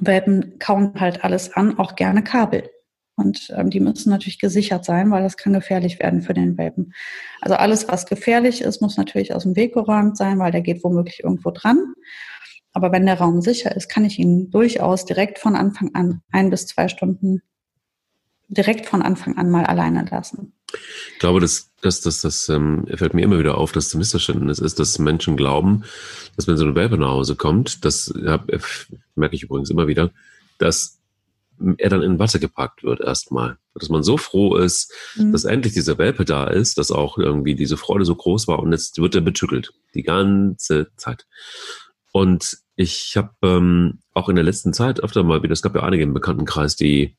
[0.00, 2.68] Welpen kauen halt alles an, auch gerne Kabel.
[3.16, 6.94] Und ähm, die müssen natürlich gesichert sein, weil das kann gefährlich werden für den Welpen.
[7.40, 10.84] Also alles, was gefährlich ist, muss natürlich aus dem Weg geräumt sein, weil der geht
[10.84, 11.94] womöglich irgendwo dran.
[12.72, 16.50] Aber wenn der Raum sicher ist, kann ich ihn durchaus direkt von Anfang an ein
[16.50, 17.42] bis zwei Stunden
[18.48, 20.52] direkt von Anfang an mal alleine lassen.
[21.12, 24.58] Ich glaube, das, das, das, das ähm, fällt mir immer wieder auf, dass das Missverständnis
[24.58, 25.84] ist, dass Menschen glauben,
[26.36, 28.42] dass wenn so eine Welpe nach Hause kommt, das ja,
[29.14, 30.10] merke ich übrigens immer wieder,
[30.58, 30.98] dass
[31.78, 33.58] er dann in Watte gepackt wird erstmal.
[33.74, 35.32] Dass man so froh ist, mhm.
[35.32, 38.72] dass endlich dieser Welpe da ist, dass auch irgendwie diese Freude so groß war und
[38.72, 39.72] jetzt wird er betüttelt.
[39.94, 41.26] Die ganze Zeit.
[42.18, 45.84] Und ich habe ähm, auch in der letzten Zeit öfter mal wieder, es gab ja
[45.84, 47.16] einige im Bekanntenkreis, die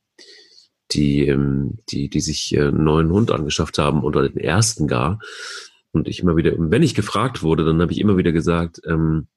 [0.91, 5.22] die, ähm, die, die sich äh, einen neuen Hund angeschafft haben oder den ersten gar.
[5.93, 9.28] Und ich immer wieder, wenn ich gefragt wurde, dann habe ich immer wieder gesagt, ähm,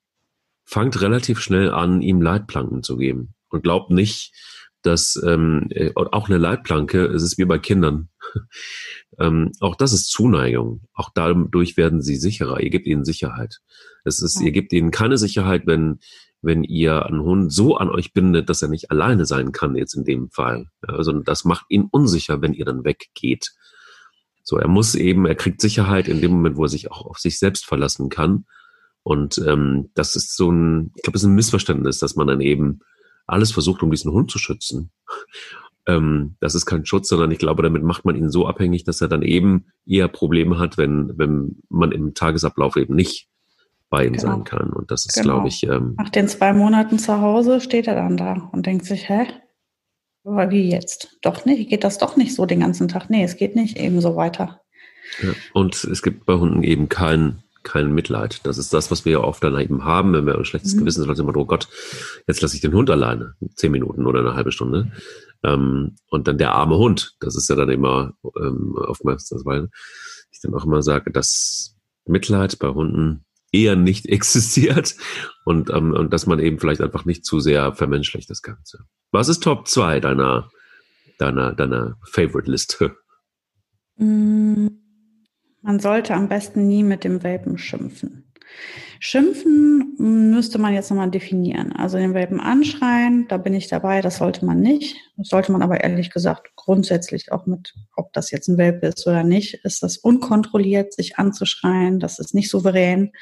[0.64, 3.34] fangt relativ schnell an, ihm Leitplanken zu geben.
[3.48, 4.34] Und glaubt nicht,
[4.82, 8.08] dass ähm, äh, auch eine Leitplanke, es ist wie bei Kindern.
[9.18, 10.82] ähm, auch das ist Zuneigung.
[10.92, 12.60] Auch dadurch werden sie sicherer.
[12.60, 13.60] Ihr gebt ihnen Sicherheit.
[14.04, 14.46] Es ist, ja.
[14.46, 16.00] ihr gebt ihnen keine Sicherheit, wenn
[16.42, 19.94] wenn ihr einen Hund so an euch bindet, dass er nicht alleine sein kann, jetzt
[19.94, 20.66] in dem Fall.
[20.82, 23.52] Also das macht ihn unsicher, wenn ihr dann weggeht.
[24.42, 27.18] So, er muss eben, er kriegt Sicherheit in dem Moment, wo er sich auch auf
[27.18, 28.44] sich selbst verlassen kann.
[29.04, 32.40] Und ähm, das ist so ein, ich glaube, es ist ein Missverständnis, dass man dann
[32.40, 32.80] eben
[33.26, 34.90] alles versucht, um diesen Hund zu schützen.
[35.86, 39.00] ähm, das ist kein Schutz, sondern ich glaube, damit macht man ihn so abhängig, dass
[39.00, 43.28] er dann eben eher Probleme hat, wenn, wenn man im Tagesablauf eben nicht
[43.90, 44.32] bei ihm genau.
[44.32, 44.72] sein kann.
[44.72, 45.34] Und das ist, genau.
[45.34, 45.62] glaube ich.
[45.64, 49.26] Ähm, Nach den zwei Monaten zu Hause steht er dann da und denkt sich, hä?
[50.24, 51.18] Aber wie jetzt?
[51.22, 53.10] Doch nicht, geht das doch nicht so den ganzen Tag.
[53.10, 54.60] Nee, es geht nicht eben so weiter.
[55.20, 58.40] Ja, und es gibt bei Hunden eben kein, kein Mitleid.
[58.44, 60.80] Das ist das, was wir ja oft dann eben haben, wenn wir ein schlechtes mhm.
[60.80, 61.68] Gewissen haben, immer, oh Gott,
[62.26, 64.92] jetzt lasse ich den Hund alleine, zehn Minuten oder eine halbe Stunde.
[65.42, 69.68] Ähm, und dann der arme Hund, das ist ja dann immer ähm, oftmals das, weil
[70.30, 74.96] ich dann auch immer sage, dass Mitleid bei Hunden eher nicht existiert
[75.44, 78.84] und, ähm, und dass man eben vielleicht einfach nicht zu sehr vermenschlicht das Ganze.
[79.10, 80.50] Was ist Top 2 deiner,
[81.18, 82.96] deiner, deiner Favorite-Liste?
[83.96, 84.68] Mm,
[85.62, 88.24] man sollte am besten nie mit dem Welpen schimpfen.
[89.00, 91.72] Schimpfen müsste man jetzt nochmal definieren.
[91.72, 94.96] Also den Welpen anschreien, da bin ich dabei, das sollte man nicht.
[95.16, 99.06] Das sollte man aber ehrlich gesagt grundsätzlich auch mit, ob das jetzt ein Welpe ist
[99.06, 103.12] oder nicht, ist das unkontrolliert, sich anzuschreien, das ist nicht souverän.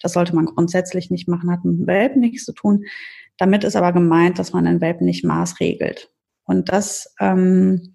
[0.00, 2.84] Das sollte man grundsätzlich nicht machen, hat mit dem Welpen nichts zu tun.
[3.38, 6.10] Damit ist aber gemeint, dass man den Welpen nicht maßregelt.
[6.44, 7.94] Und das ähm,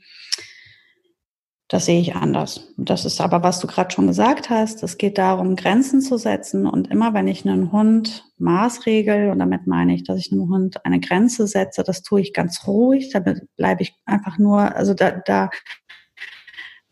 [1.67, 2.73] das sehe ich anders.
[2.77, 4.83] Das ist aber, was du gerade schon gesagt hast.
[4.83, 6.65] Es geht darum, Grenzen zu setzen.
[6.65, 10.85] Und immer wenn ich einen Hund maßregel, und damit meine ich, dass ich einem Hund
[10.85, 13.09] eine Grenze setze, das tue ich ganz ruhig.
[13.11, 13.21] Da
[13.57, 15.49] bleibe ich einfach nur, also da, da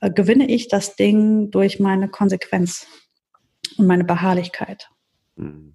[0.02, 2.86] äh, gewinne ich das Ding durch meine Konsequenz
[3.78, 4.90] und meine Beharrlichkeit.
[5.38, 5.74] Mhm.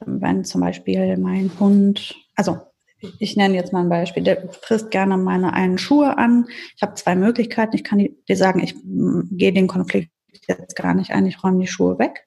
[0.00, 2.60] Wenn zum Beispiel mein Hund, also
[3.18, 6.46] ich nenne jetzt mal ein Beispiel, der frisst gerne meine einen Schuhe an.
[6.76, 7.76] Ich habe zwei Möglichkeiten.
[7.76, 8.74] Ich kann dir sagen, ich
[9.30, 10.10] gehe den Konflikt
[10.48, 12.26] jetzt gar nicht ein, ich räume die Schuhe weg.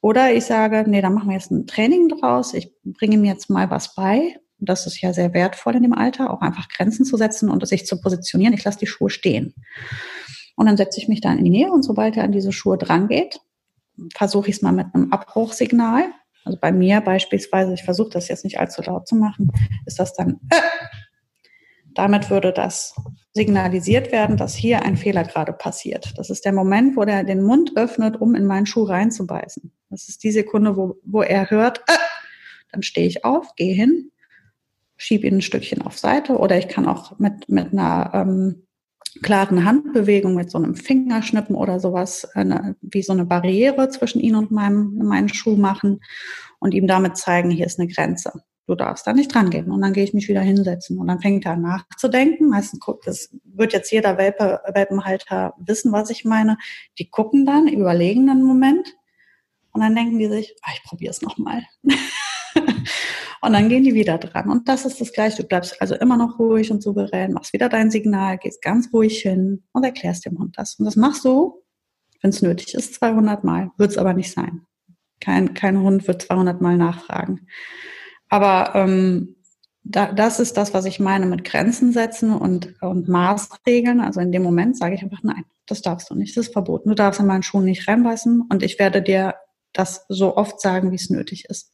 [0.00, 2.54] Oder ich sage, nee, da machen wir jetzt ein Training draus.
[2.54, 4.36] Ich bringe ihm jetzt mal was bei.
[4.58, 7.86] Das ist ja sehr wertvoll in dem Alter, auch einfach Grenzen zu setzen und sich
[7.86, 8.54] zu positionieren.
[8.54, 9.54] Ich lasse die Schuhe stehen.
[10.56, 12.78] Und dann setze ich mich dann in die Nähe und sobald er an diese Schuhe
[12.78, 13.40] dran geht,
[14.14, 16.04] versuche ich es mal mit einem Abbruchsignal.
[16.44, 19.50] Also bei mir beispielsweise, ich versuche das jetzt nicht allzu laut zu machen,
[19.86, 20.56] ist das dann, äh,
[21.94, 22.94] damit würde das
[23.32, 26.12] signalisiert werden, dass hier ein Fehler gerade passiert.
[26.16, 29.72] Das ist der Moment, wo der den Mund öffnet, um in meinen Schuh reinzubeißen.
[29.90, 31.98] Das ist die Sekunde, wo, wo er hört, äh,
[32.72, 34.10] dann stehe ich auf, gehe hin,
[34.96, 38.66] schiebe ihn ein Stückchen auf Seite oder ich kann auch mit, mit einer ähm,
[39.22, 44.36] klaren Handbewegung, mit so einem Fingerschnippen oder sowas, eine, wie so eine Barriere zwischen ihn
[44.36, 46.00] und meinem, meinen Schuh machen
[46.58, 48.32] und ihm damit zeigen, hier ist eine Grenze.
[48.66, 49.70] Du darfst da nicht dran gehen.
[49.70, 50.98] Und dann gehe ich mich wieder hinsetzen.
[50.98, 52.48] Und dann fängt er an nachzudenken.
[52.48, 56.56] Meistens guckt, das wird jetzt jeder Welpe, Welpenhalter wissen, was ich meine.
[56.98, 58.96] Die gucken dann, überlegen einen Moment.
[59.72, 61.62] Und dann denken die sich, ah, ich probiere es nochmal.
[63.44, 64.48] Und dann gehen die wieder dran.
[64.48, 65.42] Und das ist das Gleiche.
[65.42, 69.20] Du bleibst also immer noch ruhig und souverän, machst wieder dein Signal, gehst ganz ruhig
[69.20, 70.76] hin und erklärst dem Hund das.
[70.76, 71.60] Und das machst du,
[72.20, 73.72] wenn es nötig ist, 200 Mal.
[73.76, 74.62] Wird es aber nicht sein.
[75.20, 77.48] Kein, kein Hund wird 200 Mal nachfragen.
[78.28, 79.34] Aber ähm,
[79.82, 84.00] da, das ist das, was ich meine mit Grenzen setzen und, und Maßregeln.
[84.00, 86.90] Also in dem Moment sage ich einfach, nein, das darfst du nicht, das ist verboten.
[86.90, 89.34] Du darfst in meinen Schuh nicht reinbeißen und ich werde dir
[89.72, 91.72] das so oft sagen, wie es nötig ist.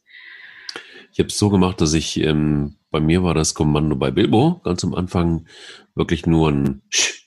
[1.11, 4.61] Ich habe es so gemacht, dass ich, ähm, bei mir war das Kommando bei Bilbo
[4.63, 5.45] ganz am Anfang
[5.95, 7.19] wirklich nur ein Sch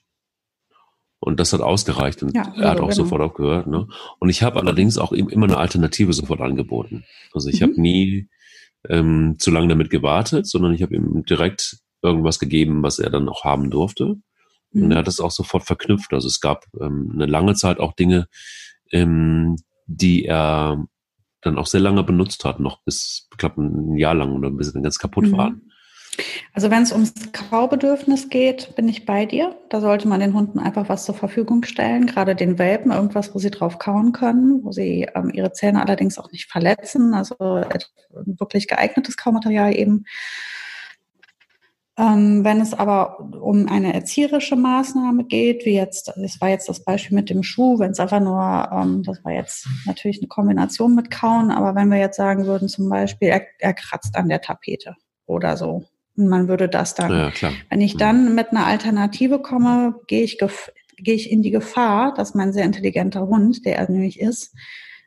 [1.25, 2.97] und das hat ausgereicht und ja, er hat auch genau.
[2.97, 3.69] sofort aufgehört.
[3.69, 3.87] Ne?
[4.19, 7.05] Und ich habe allerdings auch immer eine Alternative sofort angeboten.
[7.33, 7.65] Also ich mhm.
[7.65, 8.29] habe nie
[8.89, 13.29] ähm, zu lange damit gewartet, sondern ich habe ihm direkt irgendwas gegeben, was er dann
[13.29, 14.17] auch haben durfte.
[14.73, 14.83] Mhm.
[14.83, 16.13] Und er hat es auch sofort verknüpft.
[16.13, 18.27] Also es gab ähm, eine lange Zeit auch Dinge,
[18.91, 19.55] ähm,
[19.87, 20.85] die er
[21.43, 24.69] dann auch sehr lange benutzt hat, noch bis, ich glaube, ein Jahr lang oder bis
[24.69, 25.37] sie dann ganz kaputt mhm.
[25.37, 25.73] waren.
[26.53, 29.57] Also wenn es ums Kaubedürfnis geht, bin ich bei dir.
[29.71, 33.39] Da sollte man den Hunden einfach was zur Verfügung stellen, gerade den Welpen, irgendwas, wo
[33.39, 37.15] sie drauf kauen können, wo sie ähm, ihre Zähne allerdings auch nicht verletzen.
[37.15, 40.05] Also ein wirklich geeignetes Kaumaterial eben.
[41.99, 46.83] Ähm, wenn es aber um eine erzieherische Maßnahme geht, wie jetzt, das war jetzt das
[46.85, 50.95] Beispiel mit dem Schuh, wenn es einfach nur, ähm, das war jetzt natürlich eine Kombination
[50.95, 54.41] mit Kauen, aber wenn wir jetzt sagen würden, zum Beispiel, er, er kratzt an der
[54.41, 55.85] Tapete oder so,
[56.17, 57.33] und man würde das dann, ja,
[57.71, 60.39] wenn ich dann mit einer Alternative komme, gehe ich,
[60.97, 64.55] gehe ich in die Gefahr, dass mein sehr intelligenter Hund, der er nämlich ist,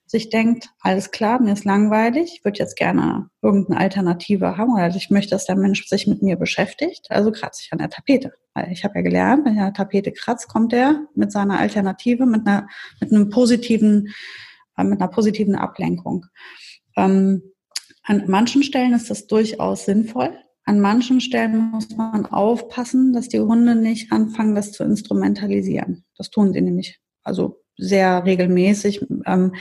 [0.08, 4.88] sich denkt, alles klar, mir ist langweilig, ich würde jetzt gerne irgendeine Alternative haben oder
[4.95, 8.34] ich möchte, dass der Mensch sich mit mir beschäftigt, also kratze ich an der Tapete.
[8.53, 12.47] Weil ich habe ja gelernt, wenn der Tapete kratzt, kommt er mit seiner Alternative, mit
[12.47, 12.68] einer,
[13.01, 14.14] mit einem positiven,
[14.78, 16.26] äh, mit einer positiven Ablenkung.
[16.95, 17.41] Ähm,
[18.03, 20.38] an manchen Stellen ist das durchaus sinnvoll.
[20.64, 26.06] An manchen Stellen muss man aufpassen, dass die Hunde nicht anfangen, das zu instrumentalisieren.
[26.18, 26.99] Das tun sie nämlich.
[27.24, 29.06] Also sehr regelmäßig.
[29.26, 29.54] Ähm,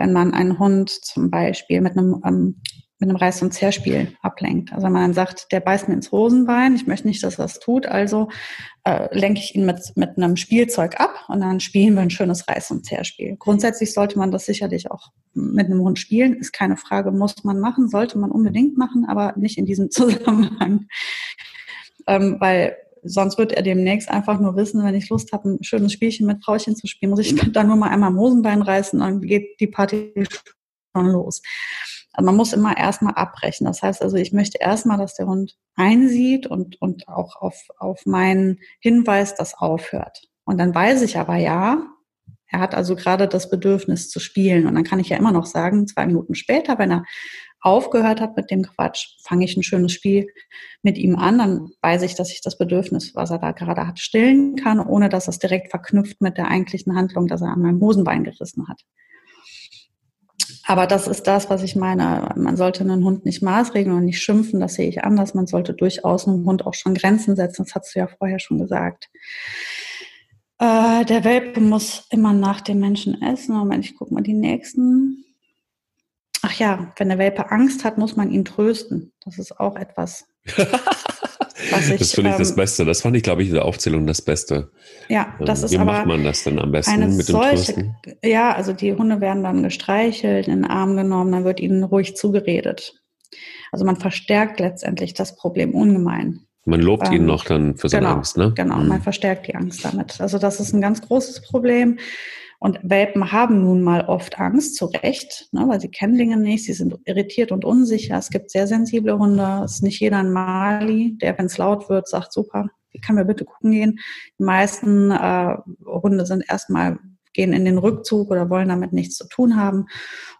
[0.00, 2.62] wenn man einen Hund zum Beispiel mit einem, ähm,
[2.98, 4.72] mit einem Reiß- und Zerspiel ablenkt.
[4.72, 7.58] Also wenn man sagt, der beißt mir ins Hosenbein, ich möchte nicht, dass er das
[7.58, 8.28] tut, also
[8.84, 12.46] äh, lenke ich ihn mit, mit einem Spielzeug ab und dann spielen wir ein schönes
[12.46, 13.36] Reiß- und Zerspiel.
[13.38, 17.58] Grundsätzlich sollte man das sicherlich auch mit einem Hund spielen, ist keine Frage, muss man
[17.58, 20.86] machen, sollte man unbedingt machen, aber nicht in diesem Zusammenhang.
[22.06, 25.92] Ähm, weil sonst wird er demnächst einfach nur wissen, wenn ich Lust habe, ein schönes
[25.92, 29.20] Spielchen mit Frauchen zu spielen, muss ich dann nur mal einmal am Hosenbein reißen, dann
[29.20, 30.12] geht die Party
[30.94, 31.42] schon los.
[32.12, 33.66] Also man muss immer erstmal abbrechen.
[33.66, 38.04] Das heißt also, ich möchte erstmal, dass der Hund einsieht und, und auch auf, auf
[38.04, 40.28] meinen Hinweis das aufhört.
[40.44, 41.86] Und dann weiß ich aber ja,
[42.48, 44.66] er hat also gerade das Bedürfnis zu spielen.
[44.66, 47.04] Und dann kann ich ja immer noch sagen, zwei Minuten später, wenn er
[47.60, 50.28] aufgehört hat mit dem Quatsch, fange ich ein schönes Spiel
[50.82, 53.98] mit ihm an, dann weiß ich, dass ich das Bedürfnis, was er da gerade hat,
[53.98, 57.80] stillen kann, ohne dass es direkt verknüpft mit der eigentlichen Handlung, dass er an meinem
[57.80, 58.82] Hosenbein gerissen hat.
[60.66, 62.32] Aber das ist das, was ich meine.
[62.36, 65.34] Man sollte einen Hund nicht maßregeln und nicht schimpfen, das sehe ich anders.
[65.34, 67.64] Man sollte durchaus einem Hund auch schon Grenzen setzen.
[67.64, 69.10] Das hast du ja vorher schon gesagt.
[70.58, 73.56] Äh, der Welpe muss immer nach dem Menschen essen.
[73.56, 75.24] Moment, ich gucke mal die nächsten.
[76.42, 79.12] Ach ja, wenn der Welpe Angst hat, muss man ihn trösten.
[79.24, 80.26] Das ist auch etwas.
[80.46, 82.84] ich, das finde ich ähm, das Beste.
[82.84, 84.70] Das fand ich, glaube ich, in der Aufzählung das Beste.
[85.08, 87.96] Ja, das ähm, ist Wie macht man das dann am besten mit dem solche, Trösten?
[88.24, 92.16] Ja, also die Hunde werden dann gestreichelt, in den Arm genommen, dann wird ihnen ruhig
[92.16, 92.94] zugeredet.
[93.72, 96.40] Also man verstärkt letztendlich das Problem ungemein.
[96.64, 98.52] Man lobt ähm, ihn noch dann für seine genau, Angst, ne?
[98.54, 98.88] Genau, mhm.
[98.88, 100.20] man verstärkt die Angst damit.
[100.20, 101.98] Also das ist ein ganz großes Problem.
[102.60, 106.64] Und Welpen haben nun mal oft Angst, zu Recht, ne, weil sie kennen Dinge nicht,
[106.64, 108.18] sie sind irritiert und unsicher.
[108.18, 109.62] Es gibt sehr sensible Hunde.
[109.64, 113.14] Es ist nicht jeder ein Mali, der, wenn es laut wird, sagt, super, wie kann
[113.14, 113.98] mir bitte gucken gehen?
[114.38, 115.56] Die meisten äh,
[115.86, 116.98] Hunde sind erstmal
[117.32, 119.86] gehen in den Rückzug oder wollen damit nichts zu tun haben.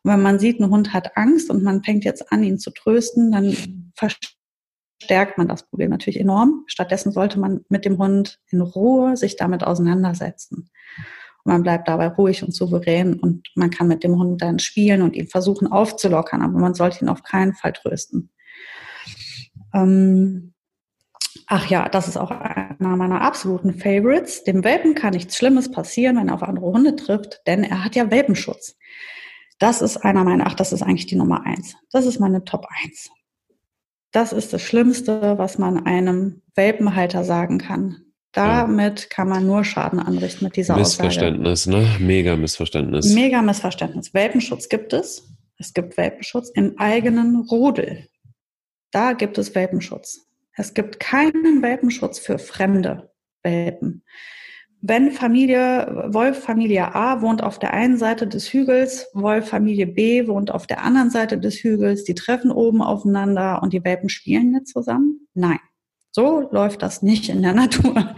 [0.03, 2.71] Und wenn man sieht, ein Hund hat Angst und man fängt jetzt an, ihn zu
[2.71, 6.65] trösten, dann verstärkt man das Problem natürlich enorm.
[6.67, 10.69] Stattdessen sollte man mit dem Hund in Ruhe sich damit auseinandersetzen.
[11.51, 15.17] Man bleibt dabei ruhig und souverän und man kann mit dem Hund dann spielen und
[15.17, 18.31] ihn versuchen aufzulockern, aber man sollte ihn auf keinen Fall trösten.
[19.75, 20.55] Ähm,
[21.49, 24.45] ach ja, das ist auch einer meiner absoluten Favorites.
[24.45, 27.97] Dem Welpen kann nichts Schlimmes passieren, wenn er auf andere Hunde trifft, denn er hat
[27.97, 28.77] ja Welpenschutz.
[29.59, 31.75] Das ist einer meiner, ach, das ist eigentlich die Nummer eins.
[31.91, 33.11] Das ist meine Top eins.
[34.13, 38.10] Das ist das Schlimmste, was man einem Welpenhalter sagen kann.
[38.33, 41.85] Damit kann man nur Schaden anrichten mit dieser Missverständnis, Aussage.
[41.85, 41.97] ne?
[41.99, 43.13] Mega Missverständnis.
[43.13, 44.15] Mega Missverständnis.
[44.15, 45.29] Welpenschutz gibt es.
[45.59, 48.07] Es gibt Welpenschutz im eigenen Rudel.
[48.93, 50.27] Da gibt es Welpenschutz.
[50.55, 53.11] Es gibt keinen Welpenschutz für fremde
[53.43, 54.05] Welpen.
[54.83, 60.67] Wenn Familie, Wolf-Familie A wohnt auf der einen Seite des Hügels, Wolf-Familie B wohnt auf
[60.67, 65.29] der anderen Seite des Hügels, die treffen oben aufeinander und die Welpen spielen nicht zusammen?
[65.35, 65.59] Nein.
[66.13, 68.15] So läuft das nicht in der Natur.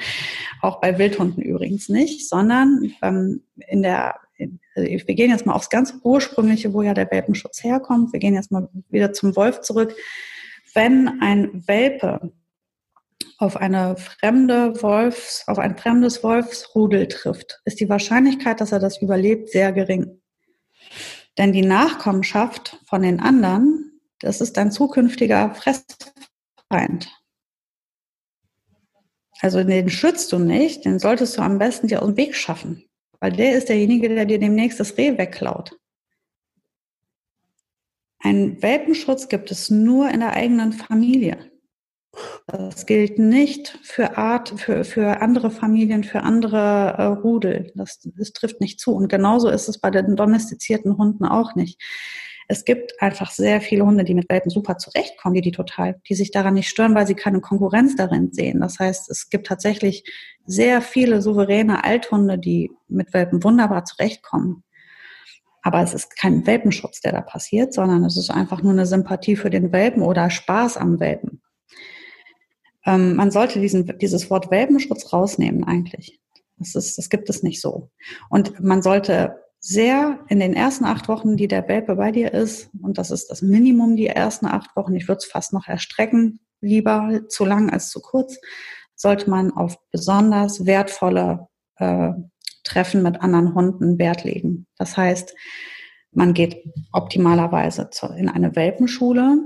[0.60, 5.54] Auch bei Wildhunden übrigens nicht, sondern ähm, in der, in, also wir gehen jetzt mal
[5.54, 8.12] aufs ganz ursprüngliche, wo ja der Welpenschutz herkommt.
[8.12, 9.94] Wir gehen jetzt mal wieder zum Wolf zurück.
[10.74, 12.32] Wenn ein Welpe
[13.38, 19.02] auf eine fremde Wolfs, auf ein fremdes Wolfsrudel trifft, ist die Wahrscheinlichkeit, dass er das
[19.02, 20.22] überlebt, sehr gering.
[21.38, 27.10] Denn die Nachkommenschaft von den anderen, das ist ein zukünftiger Fressfeind.
[29.42, 32.84] Also den schützt du nicht, den solltest du am besten dir aus dem Weg schaffen.
[33.18, 35.76] Weil der ist derjenige, der dir demnächst das Reh wegklaut.
[38.20, 41.50] Ein Welpenschutz gibt es nur in der eigenen Familie.
[42.46, 47.72] Das gilt nicht für Art, für, für andere Familien, für andere äh, Rudel.
[47.74, 48.94] Das, das trifft nicht zu.
[48.94, 51.82] Und genauso ist es bei den domestizierten Hunden auch nicht.
[52.48, 56.14] Es gibt einfach sehr viele Hunde, die mit Welpen super zurechtkommen, die die total, die
[56.14, 58.60] sich daran nicht stören, weil sie keine Konkurrenz darin sehen.
[58.60, 60.04] Das heißt, es gibt tatsächlich
[60.44, 64.64] sehr viele souveräne Althunde, die mit Welpen wunderbar zurechtkommen.
[65.62, 69.36] Aber es ist kein Welpenschutz, der da passiert, sondern es ist einfach nur eine Sympathie
[69.36, 71.40] für den Welpen oder Spaß am Welpen.
[72.84, 76.20] Ähm, man sollte diesen, dieses Wort Welpenschutz rausnehmen eigentlich.
[76.58, 77.90] Das, ist, das gibt es nicht so.
[78.28, 82.68] Und man sollte sehr in den ersten acht Wochen, die der Welpe bei dir ist,
[82.82, 86.40] und das ist das Minimum, die ersten acht Wochen, ich würde es fast noch erstrecken,
[86.60, 88.38] lieber zu lang als zu kurz,
[88.96, 91.46] sollte man auf besonders wertvolle
[91.76, 92.10] äh,
[92.64, 94.66] Treffen mit anderen Hunden Wert legen.
[94.78, 95.34] Das heißt,
[96.10, 96.56] man geht
[96.92, 99.38] optimalerweise in eine Welpenschule,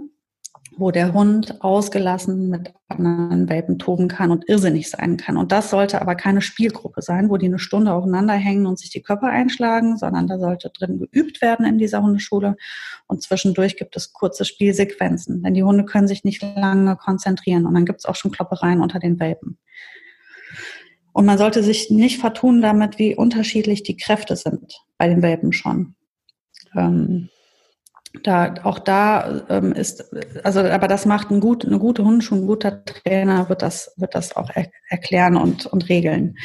[0.79, 5.39] wo der Hund ausgelassen mit anderen Welpen toben kann und irrsinnig sein kann.
[5.39, 8.91] Und das sollte aber keine Spielgruppe sein, wo die eine Stunde aufeinander hängen und sich
[8.91, 12.57] die Köpfe einschlagen, sondern da sollte drin geübt werden in dieser Hundeschule.
[13.07, 17.65] Und zwischendurch gibt es kurze Spielsequenzen, denn die Hunde können sich nicht lange konzentrieren.
[17.65, 19.59] Und dann gibt es auch schon Kloppereien unter den Welpen.
[21.13, 25.55] Und man sollte sich nicht vertun damit, wie unterschiedlich die Kräfte sind bei den Welpen
[25.55, 25.95] schon.
[26.75, 27.31] Ähm,
[28.23, 30.05] da, auch da ähm, ist,
[30.45, 34.15] also, aber das macht ein gut, eine gute Hundeschule, ein guter Trainer wird das, wird
[34.15, 36.37] das auch er, erklären und, und regeln.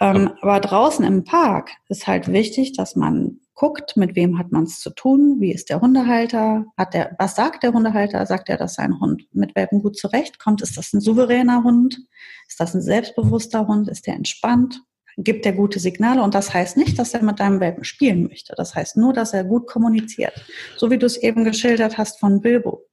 [0.00, 4.64] Ähm, aber draußen im Park ist halt wichtig, dass man guckt, mit wem hat man
[4.64, 8.56] es zu tun, wie ist der Hundehalter, hat der, was sagt der Hundehalter, sagt er,
[8.56, 12.00] dass sein Hund mit Welpen gut zurechtkommt, ist das ein souveräner Hund,
[12.48, 14.82] ist das ein selbstbewusster Hund, ist der entspannt,
[15.16, 18.54] gibt er gute Signale und das heißt nicht, dass er mit deinem Welpen spielen möchte,
[18.56, 20.44] das heißt nur, dass er gut kommuniziert,
[20.76, 22.86] so wie du es eben geschildert hast von Bilbo.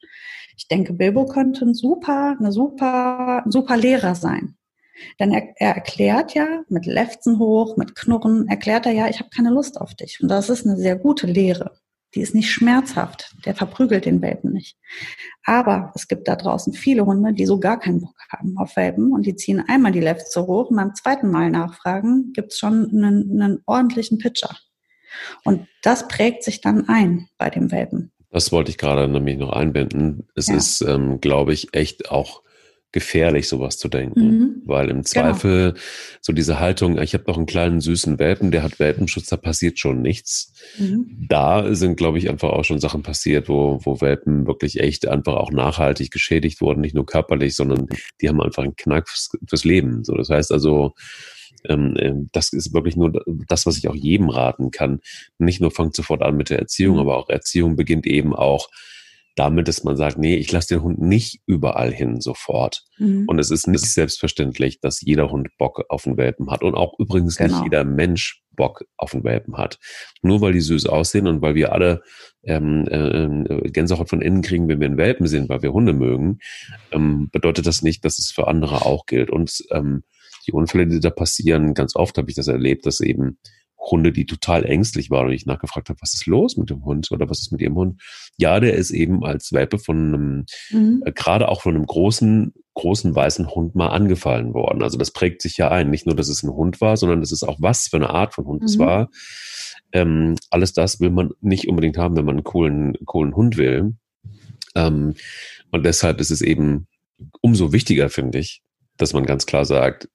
[0.57, 4.57] Ich denke, Bilbo könnte ein super, eine super, ein super Lehrer sein.
[5.19, 9.29] Denn er, er erklärt ja mit Lefzen hoch, mit Knurren, erklärt er ja, ich habe
[9.29, 10.19] keine Lust auf dich.
[10.21, 11.78] Und das ist eine sehr gute Lehre.
[12.15, 13.35] Die ist nicht schmerzhaft.
[13.45, 14.77] Der verprügelt den Welpen nicht.
[15.43, 19.11] Aber es gibt da draußen viele Hunde, die so gar keinen Bock haben auf Welpen
[19.11, 22.89] und die ziehen einmal die Lefze hoch und beim zweiten Mal nachfragen gibt es schon
[22.89, 24.55] einen, einen ordentlichen Pitcher.
[25.43, 28.11] Und das prägt sich dann ein bei dem Welpen.
[28.31, 30.27] Das wollte ich gerade nämlich noch einbinden.
[30.35, 30.55] Es ja.
[30.55, 32.43] ist, ähm, glaube ich, echt auch
[32.91, 34.21] gefährlich, sowas zu denken.
[34.21, 34.61] Mhm.
[34.65, 35.03] Weil im genau.
[35.03, 35.83] Zweifel genau.
[36.21, 39.77] so diese Haltung, ich habe doch einen kleinen süßen Welpen, der hat Welpenschutz, da passiert
[39.79, 40.53] schon nichts.
[40.77, 41.27] Mhm.
[41.29, 45.35] Da sind, glaube ich, einfach auch schon Sachen passiert, wo, wo Welpen wirklich echt einfach
[45.35, 47.87] auch nachhaltig geschädigt wurden, nicht nur körperlich, sondern
[48.21, 50.03] die haben einfach einen Knack fürs, fürs Leben.
[50.03, 50.93] So, das heißt also,
[51.67, 55.01] ähm, ähm das ist wirklich nur das, was ich auch jedem raten kann.
[55.37, 57.01] Nicht nur fangt sofort an mit der Erziehung, mhm.
[57.01, 58.69] aber auch Erziehung beginnt eben auch
[59.39, 62.83] damit, dass man sagt, nee, ich lasse den Hund nicht überall hin sofort.
[62.97, 63.23] Mhm.
[63.25, 66.99] Und es ist nicht selbstverständlich, dass jeder Hund Bock auf einen Welpen hat und auch
[66.99, 67.55] übrigens genau.
[67.55, 69.79] nicht jeder Mensch Bock auf einen Welpen hat.
[70.21, 72.01] Nur weil die süß aussehen und weil wir alle
[72.43, 76.39] ähm, äh, Gänsehaut von innen kriegen, wenn wir einen Welpen sind, weil wir Hunde mögen,
[76.91, 79.29] ähm, bedeutet das nicht, dass es für andere auch gilt.
[79.29, 80.03] Und ähm,
[80.47, 83.39] die Unfälle, die da passieren, ganz oft habe ich das erlebt, dass eben
[83.79, 87.11] Hunde, die total ängstlich waren und ich nachgefragt habe, was ist los mit dem Hund
[87.11, 88.01] oder was ist mit ihrem Hund?
[88.37, 91.03] Ja, der ist eben als Welpe von einem, mhm.
[91.05, 94.83] äh, gerade auch von einem großen, großen weißen Hund mal angefallen worden.
[94.83, 95.89] Also das prägt sich ja ein.
[95.89, 98.33] Nicht nur, dass es ein Hund war, sondern das ist auch was für eine Art
[98.33, 98.65] von Hund mhm.
[98.65, 99.09] es war.
[99.91, 103.95] Ähm, alles das will man nicht unbedingt haben, wenn man einen coolen, coolen Hund will.
[104.75, 105.15] Ähm,
[105.71, 106.87] und deshalb ist es eben
[107.41, 108.61] umso wichtiger, finde ich,
[108.97, 110.09] dass man ganz klar sagt,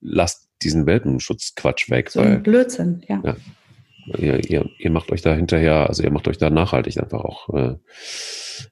[0.00, 2.10] lasst diesen Welpenschutzquatsch weg.
[2.10, 3.20] So weil, ein Blödsinn, ja.
[3.24, 3.36] ja
[4.18, 7.48] ihr, ihr, ihr macht euch da hinterher, also ihr macht euch da nachhaltig einfach auch
[7.54, 7.76] äh,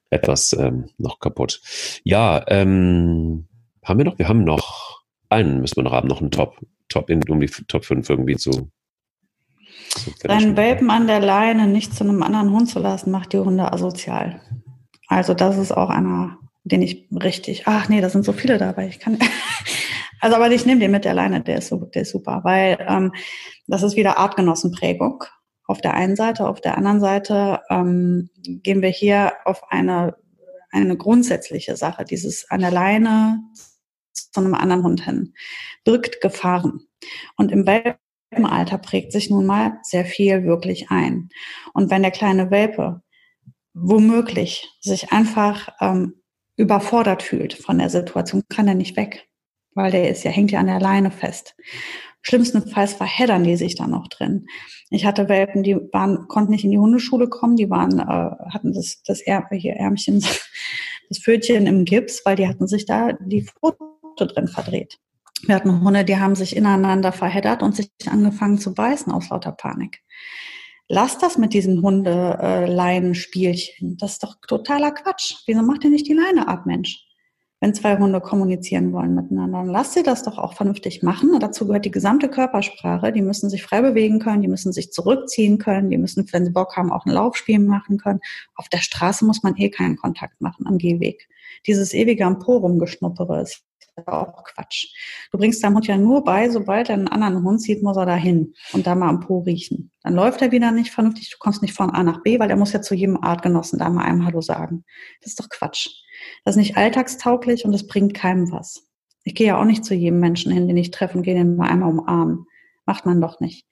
[0.09, 1.61] etwas ähm, noch kaputt.
[2.03, 3.47] Ja, ähm,
[3.83, 4.19] haben wir noch?
[4.19, 6.57] Wir haben noch einen, müssen wir noch haben, noch einen Top,
[6.89, 8.71] Top in, um die Top 5 irgendwie zu.
[9.89, 13.39] zu Deinen Welpen an der Leine nicht zu einem anderen Hund zu lassen, macht die
[13.39, 14.41] Hunde asozial.
[15.07, 18.87] Also das ist auch einer, den ich richtig, ach nee, da sind so viele dabei.
[18.87, 19.17] Ich kann,
[20.19, 23.13] Also, aber ich nehme den mit der Leine, der ist, der ist super, weil ähm,
[23.67, 25.23] das ist wieder Artgenossenprägung
[25.65, 26.47] auf der einen Seite.
[26.47, 30.17] Auf der anderen Seite ähm, gehen wir hier auf eine,
[30.71, 32.03] eine grundsätzliche Sache.
[32.03, 33.41] Dieses an der Leine
[34.13, 35.33] zu einem anderen Hund hin
[35.85, 36.81] birgt Gefahren.
[37.37, 41.29] Und im Welpenalter prägt sich nun mal sehr viel wirklich ein.
[41.73, 43.01] Und wenn der kleine Welpe
[43.73, 46.15] womöglich sich einfach ähm,
[46.57, 49.28] überfordert fühlt von der Situation, kann er nicht weg
[49.79, 51.55] weil der ist ja, hängt ja an der Leine fest.
[52.21, 54.47] Schlimmstenfalls verheddern die sich dann noch drin.
[54.89, 58.73] Ich hatte Welpen, die waren, konnten nicht in die Hundeschule kommen, die waren, äh, hatten
[58.73, 60.19] das, das Är hier Ärmchen,
[61.09, 63.77] das Pfötchen im Gips, weil die hatten sich da die Pfote
[64.17, 64.99] drin verdreht.
[65.43, 69.53] Wir hatten Hunde, die haben sich ineinander verheddert und sich angefangen zu beißen aus lauter
[69.53, 70.01] Panik.
[70.89, 73.95] lass das mit diesen Hundeleinen-Spielchen.
[73.95, 75.35] Das ist doch totaler Quatsch.
[75.45, 77.08] Wieso macht ihr nicht die Leine ab, Mensch?
[77.61, 81.33] Wenn zwei Hunde kommunizieren wollen miteinander, dann lass sie das doch auch vernünftig machen.
[81.33, 83.11] Und dazu gehört die gesamte Körpersprache.
[83.11, 86.51] Die müssen sich frei bewegen können, die müssen sich zurückziehen können, die müssen, wenn sie
[86.51, 88.21] Bock haben, auch ein Laufspiel machen können.
[88.55, 91.27] Auf der Straße muss man eh keinen Kontakt machen am Gehweg.
[91.67, 93.63] Dieses ewige am Po rumgeschnuppere ist
[94.07, 94.87] auch Quatsch.
[95.31, 98.05] Du bringst deinem Hund ja nur bei, sobald er einen anderen Hund sieht, muss er
[98.05, 99.91] da hin und da mal am Po riechen.
[100.03, 102.55] Dann läuft er wieder nicht vernünftig, du kommst nicht von A nach B, weil er
[102.55, 104.85] muss ja zu jedem Artgenossen da mal einem Hallo sagen.
[105.21, 105.89] Das ist doch Quatsch.
[106.43, 108.87] Das ist nicht alltagstauglich und das bringt keinem was.
[109.23, 111.55] Ich gehe ja auch nicht zu jedem Menschen hin, den ich treffe und gehe den
[111.55, 112.45] mal einmal umarmen.
[112.85, 113.67] Macht man doch nicht.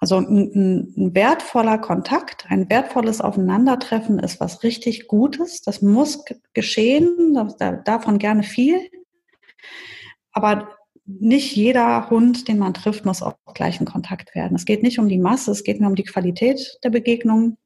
[0.00, 5.62] Also ein, ein, wertvoller Kontakt, ein wertvolles Aufeinandertreffen ist was richtig Gutes.
[5.62, 7.38] Das muss geschehen,
[7.84, 8.78] davon gerne viel.
[10.32, 10.68] Aber
[11.06, 14.56] nicht jeder Hund, den man trifft, muss auch gleich in Kontakt werden.
[14.56, 17.56] Es geht nicht um die Masse, es geht nur um die Qualität der Begegnung.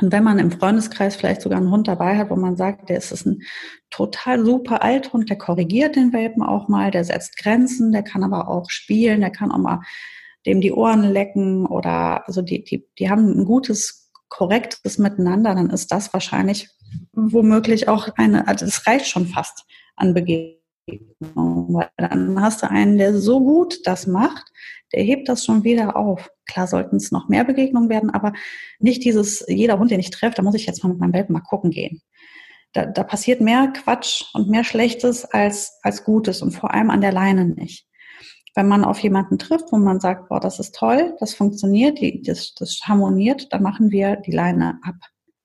[0.00, 2.98] Und wenn man im Freundeskreis vielleicht sogar einen Hund dabei hat, wo man sagt, der
[2.98, 3.42] ist ein
[3.90, 8.48] total super Althund, der korrigiert den Welpen auch mal, der setzt Grenzen, der kann aber
[8.48, 9.80] auch spielen, der kann auch mal
[10.46, 15.70] dem die Ohren lecken oder also die, die, die haben ein gutes, korrektes Miteinander, dann
[15.70, 16.68] ist das wahrscheinlich
[17.12, 19.64] womöglich auch eine, also es reicht schon fast
[19.96, 20.61] an Begegnung.
[20.86, 24.44] Weil dann hast du einen, der so gut das macht,
[24.92, 26.30] der hebt das schon wieder auf.
[26.46, 28.32] Klar sollten es noch mehr Begegnungen werden, aber
[28.78, 31.32] nicht dieses, jeder Hund, den ich treffe, da muss ich jetzt mal mit meinem Welpen
[31.32, 32.02] mal gucken gehen.
[32.72, 37.00] Da, da passiert mehr Quatsch und mehr Schlechtes als, als Gutes und vor allem an
[37.00, 37.86] der Leine nicht.
[38.54, 42.22] Wenn man auf jemanden trifft, wo man sagt, boah, das ist toll, das funktioniert, die,
[42.22, 44.96] das, das harmoniert, dann machen wir die Leine ab.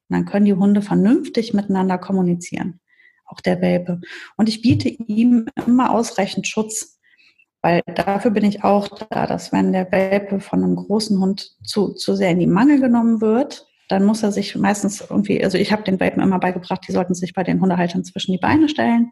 [0.10, 2.80] Und dann können die Hunde vernünftig miteinander kommunizieren.
[3.28, 4.02] Auch der Welpe.
[4.36, 6.96] Und ich biete ihm immer ausreichend Schutz.
[7.62, 11.94] Weil dafür bin ich auch da, dass wenn der Welpe von einem großen Hund zu,
[11.94, 15.72] zu sehr in die Mangel genommen wird, dann muss er sich meistens irgendwie, also ich
[15.72, 19.12] habe den Welpen immer beigebracht, die sollten sich bei den Hundehaltern zwischen die Beine stellen.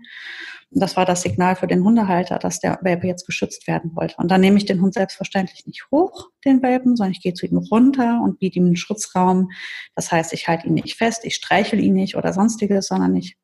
[0.71, 4.15] Und das war das Signal für den Hundehalter, dass der Welpe jetzt geschützt werden wollte.
[4.17, 7.45] Und dann nehme ich den Hund selbstverständlich nicht hoch, den Welpen, sondern ich gehe zu
[7.45, 9.51] ihm runter und biete ihm einen Schutzraum.
[9.95, 13.37] Das heißt, ich halte ihn nicht fest, ich streichel ihn nicht oder sonstiges, sondern ich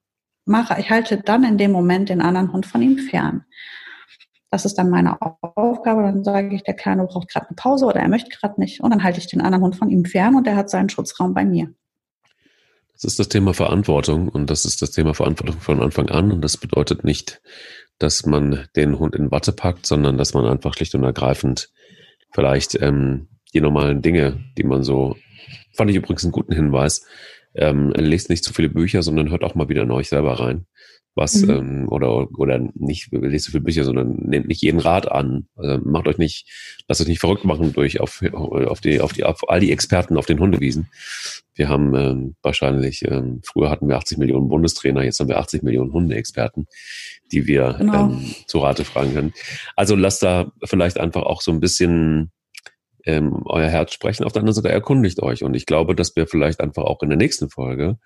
[0.45, 3.45] mache, ich halte dann in dem Moment den anderen Hund von ihm fern.
[4.49, 6.03] Das ist dann meine Aufgabe.
[6.03, 8.81] Dann sage ich, der Kleine braucht gerade eine Pause oder er möchte gerade nicht.
[8.81, 11.33] Und dann halte ich den anderen Hund von ihm fern und der hat seinen Schutzraum
[11.33, 11.73] bei mir.
[12.93, 16.31] Das ist das Thema Verantwortung und das ist das Thema Verantwortung von Anfang an.
[16.31, 17.41] Und das bedeutet nicht,
[17.97, 21.71] dass man den Hund in Watte packt, sondern dass man einfach schlicht und ergreifend
[22.33, 25.15] vielleicht ähm, die normalen Dinge, die man so,
[25.73, 27.05] fand ich übrigens einen guten Hinweis,
[27.55, 30.65] ähm, lest nicht zu viele Bücher, sondern hört auch mal wieder in euch selber rein
[31.15, 31.49] was mhm.
[31.49, 35.47] ähm, oder oder nicht lest so viele Bücher, sondern nehmt nicht jeden Rat an.
[35.55, 36.47] Also macht euch nicht,
[36.87, 40.17] lasst euch nicht verrückt machen durch auf, auf die auf die auf all die Experten
[40.17, 40.87] auf den Hundewiesen.
[41.53, 45.63] Wir haben ähm, wahrscheinlich ähm, früher hatten wir 80 Millionen Bundestrainer, jetzt haben wir 80
[45.63, 46.67] Millionen Hundeexperten,
[47.31, 48.11] die wir genau.
[48.11, 49.33] ähm, zu Rate fragen können.
[49.75, 52.31] Also lasst da vielleicht einfach auch so ein bisschen
[53.05, 54.23] ähm, euer Herz sprechen.
[54.23, 55.43] Auf der anderen Seite erkundigt euch.
[55.43, 57.97] Und ich glaube, dass wir vielleicht einfach auch in der nächsten Folge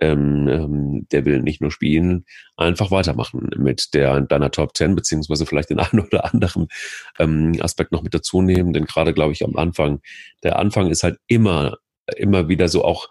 [0.00, 2.24] ähm, ähm, der will nicht nur spielen,
[2.56, 6.68] einfach weitermachen mit der deiner Top 10, beziehungsweise vielleicht den einen oder anderen
[7.18, 8.72] ähm, Aspekt noch mit dazu nehmen.
[8.72, 10.00] Denn gerade, glaube ich, am Anfang,
[10.42, 11.76] der Anfang ist halt immer,
[12.16, 13.08] immer wieder so auch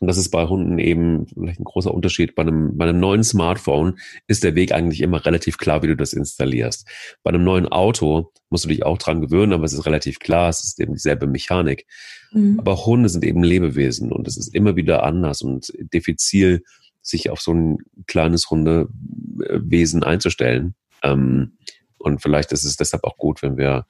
[0.00, 2.34] und das ist bei Hunden eben vielleicht ein großer Unterschied.
[2.34, 5.96] Bei einem, bei einem neuen Smartphone ist der Weg eigentlich immer relativ klar, wie du
[5.96, 6.88] das installierst.
[7.22, 10.48] Bei einem neuen Auto musst du dich auch dran gewöhnen, aber es ist relativ klar,
[10.48, 11.86] es ist eben dieselbe Mechanik.
[12.32, 12.58] Mhm.
[12.58, 16.64] Aber Hunde sind eben Lebewesen und es ist immer wieder anders und diffizil,
[17.00, 20.74] sich auf so ein kleines Hundewesen einzustellen.
[21.02, 21.52] Ähm,
[21.98, 23.86] und vielleicht ist es deshalb auch gut, wenn wir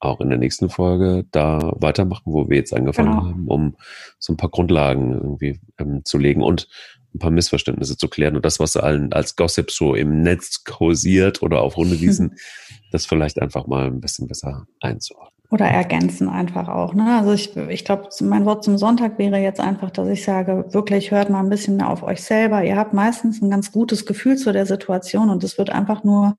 [0.00, 3.26] auch in der nächsten Folge da weitermachen, wo wir jetzt angefangen genau.
[3.26, 3.76] haben, um
[4.18, 6.68] so ein paar Grundlagen irgendwie ähm, zu legen und
[7.14, 11.42] ein paar Missverständnisse zu klären und das, was allen als Gossip so im Netz kursiert
[11.42, 12.36] oder auf Hundewiesen,
[12.92, 15.39] das vielleicht einfach mal ein bisschen besser einzuordnen.
[15.50, 16.94] Oder ergänzen einfach auch.
[16.94, 17.18] Ne?
[17.18, 21.10] Also ich, ich glaube, mein Wort zum Sonntag wäre jetzt einfach, dass ich sage, wirklich
[21.10, 22.62] hört mal ein bisschen mehr auf euch selber.
[22.62, 26.36] Ihr habt meistens ein ganz gutes Gefühl zu der Situation und es wird einfach nur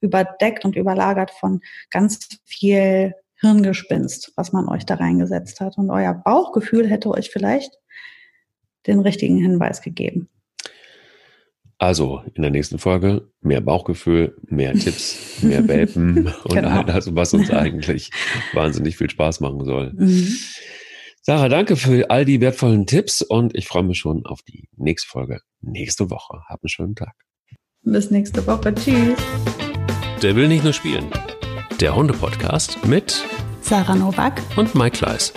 [0.00, 5.76] überdeckt und überlagert von ganz viel Hirngespinst, was man euch da reingesetzt hat.
[5.76, 7.78] Und euer Bauchgefühl hätte euch vielleicht
[8.86, 10.30] den richtigen Hinweis gegeben.
[11.78, 16.68] Also in der nächsten Folge mehr Bauchgefühl, mehr Tipps, mehr Welpen und genau.
[16.68, 18.10] all das, was uns eigentlich
[18.54, 19.92] wahnsinnig viel Spaß machen soll.
[19.94, 20.36] Mhm.
[21.20, 25.08] Sarah, danke für all die wertvollen Tipps und ich freue mich schon auf die nächste
[25.08, 26.40] Folge nächste Woche.
[26.48, 27.14] Hab einen schönen Tag.
[27.82, 28.74] Bis nächste Woche.
[28.74, 29.18] Tschüss.
[30.22, 31.10] Der will nicht nur spielen.
[31.80, 33.24] Der Hunde-Podcast mit
[33.60, 35.32] Sarah Nowak und Mike Kleiss.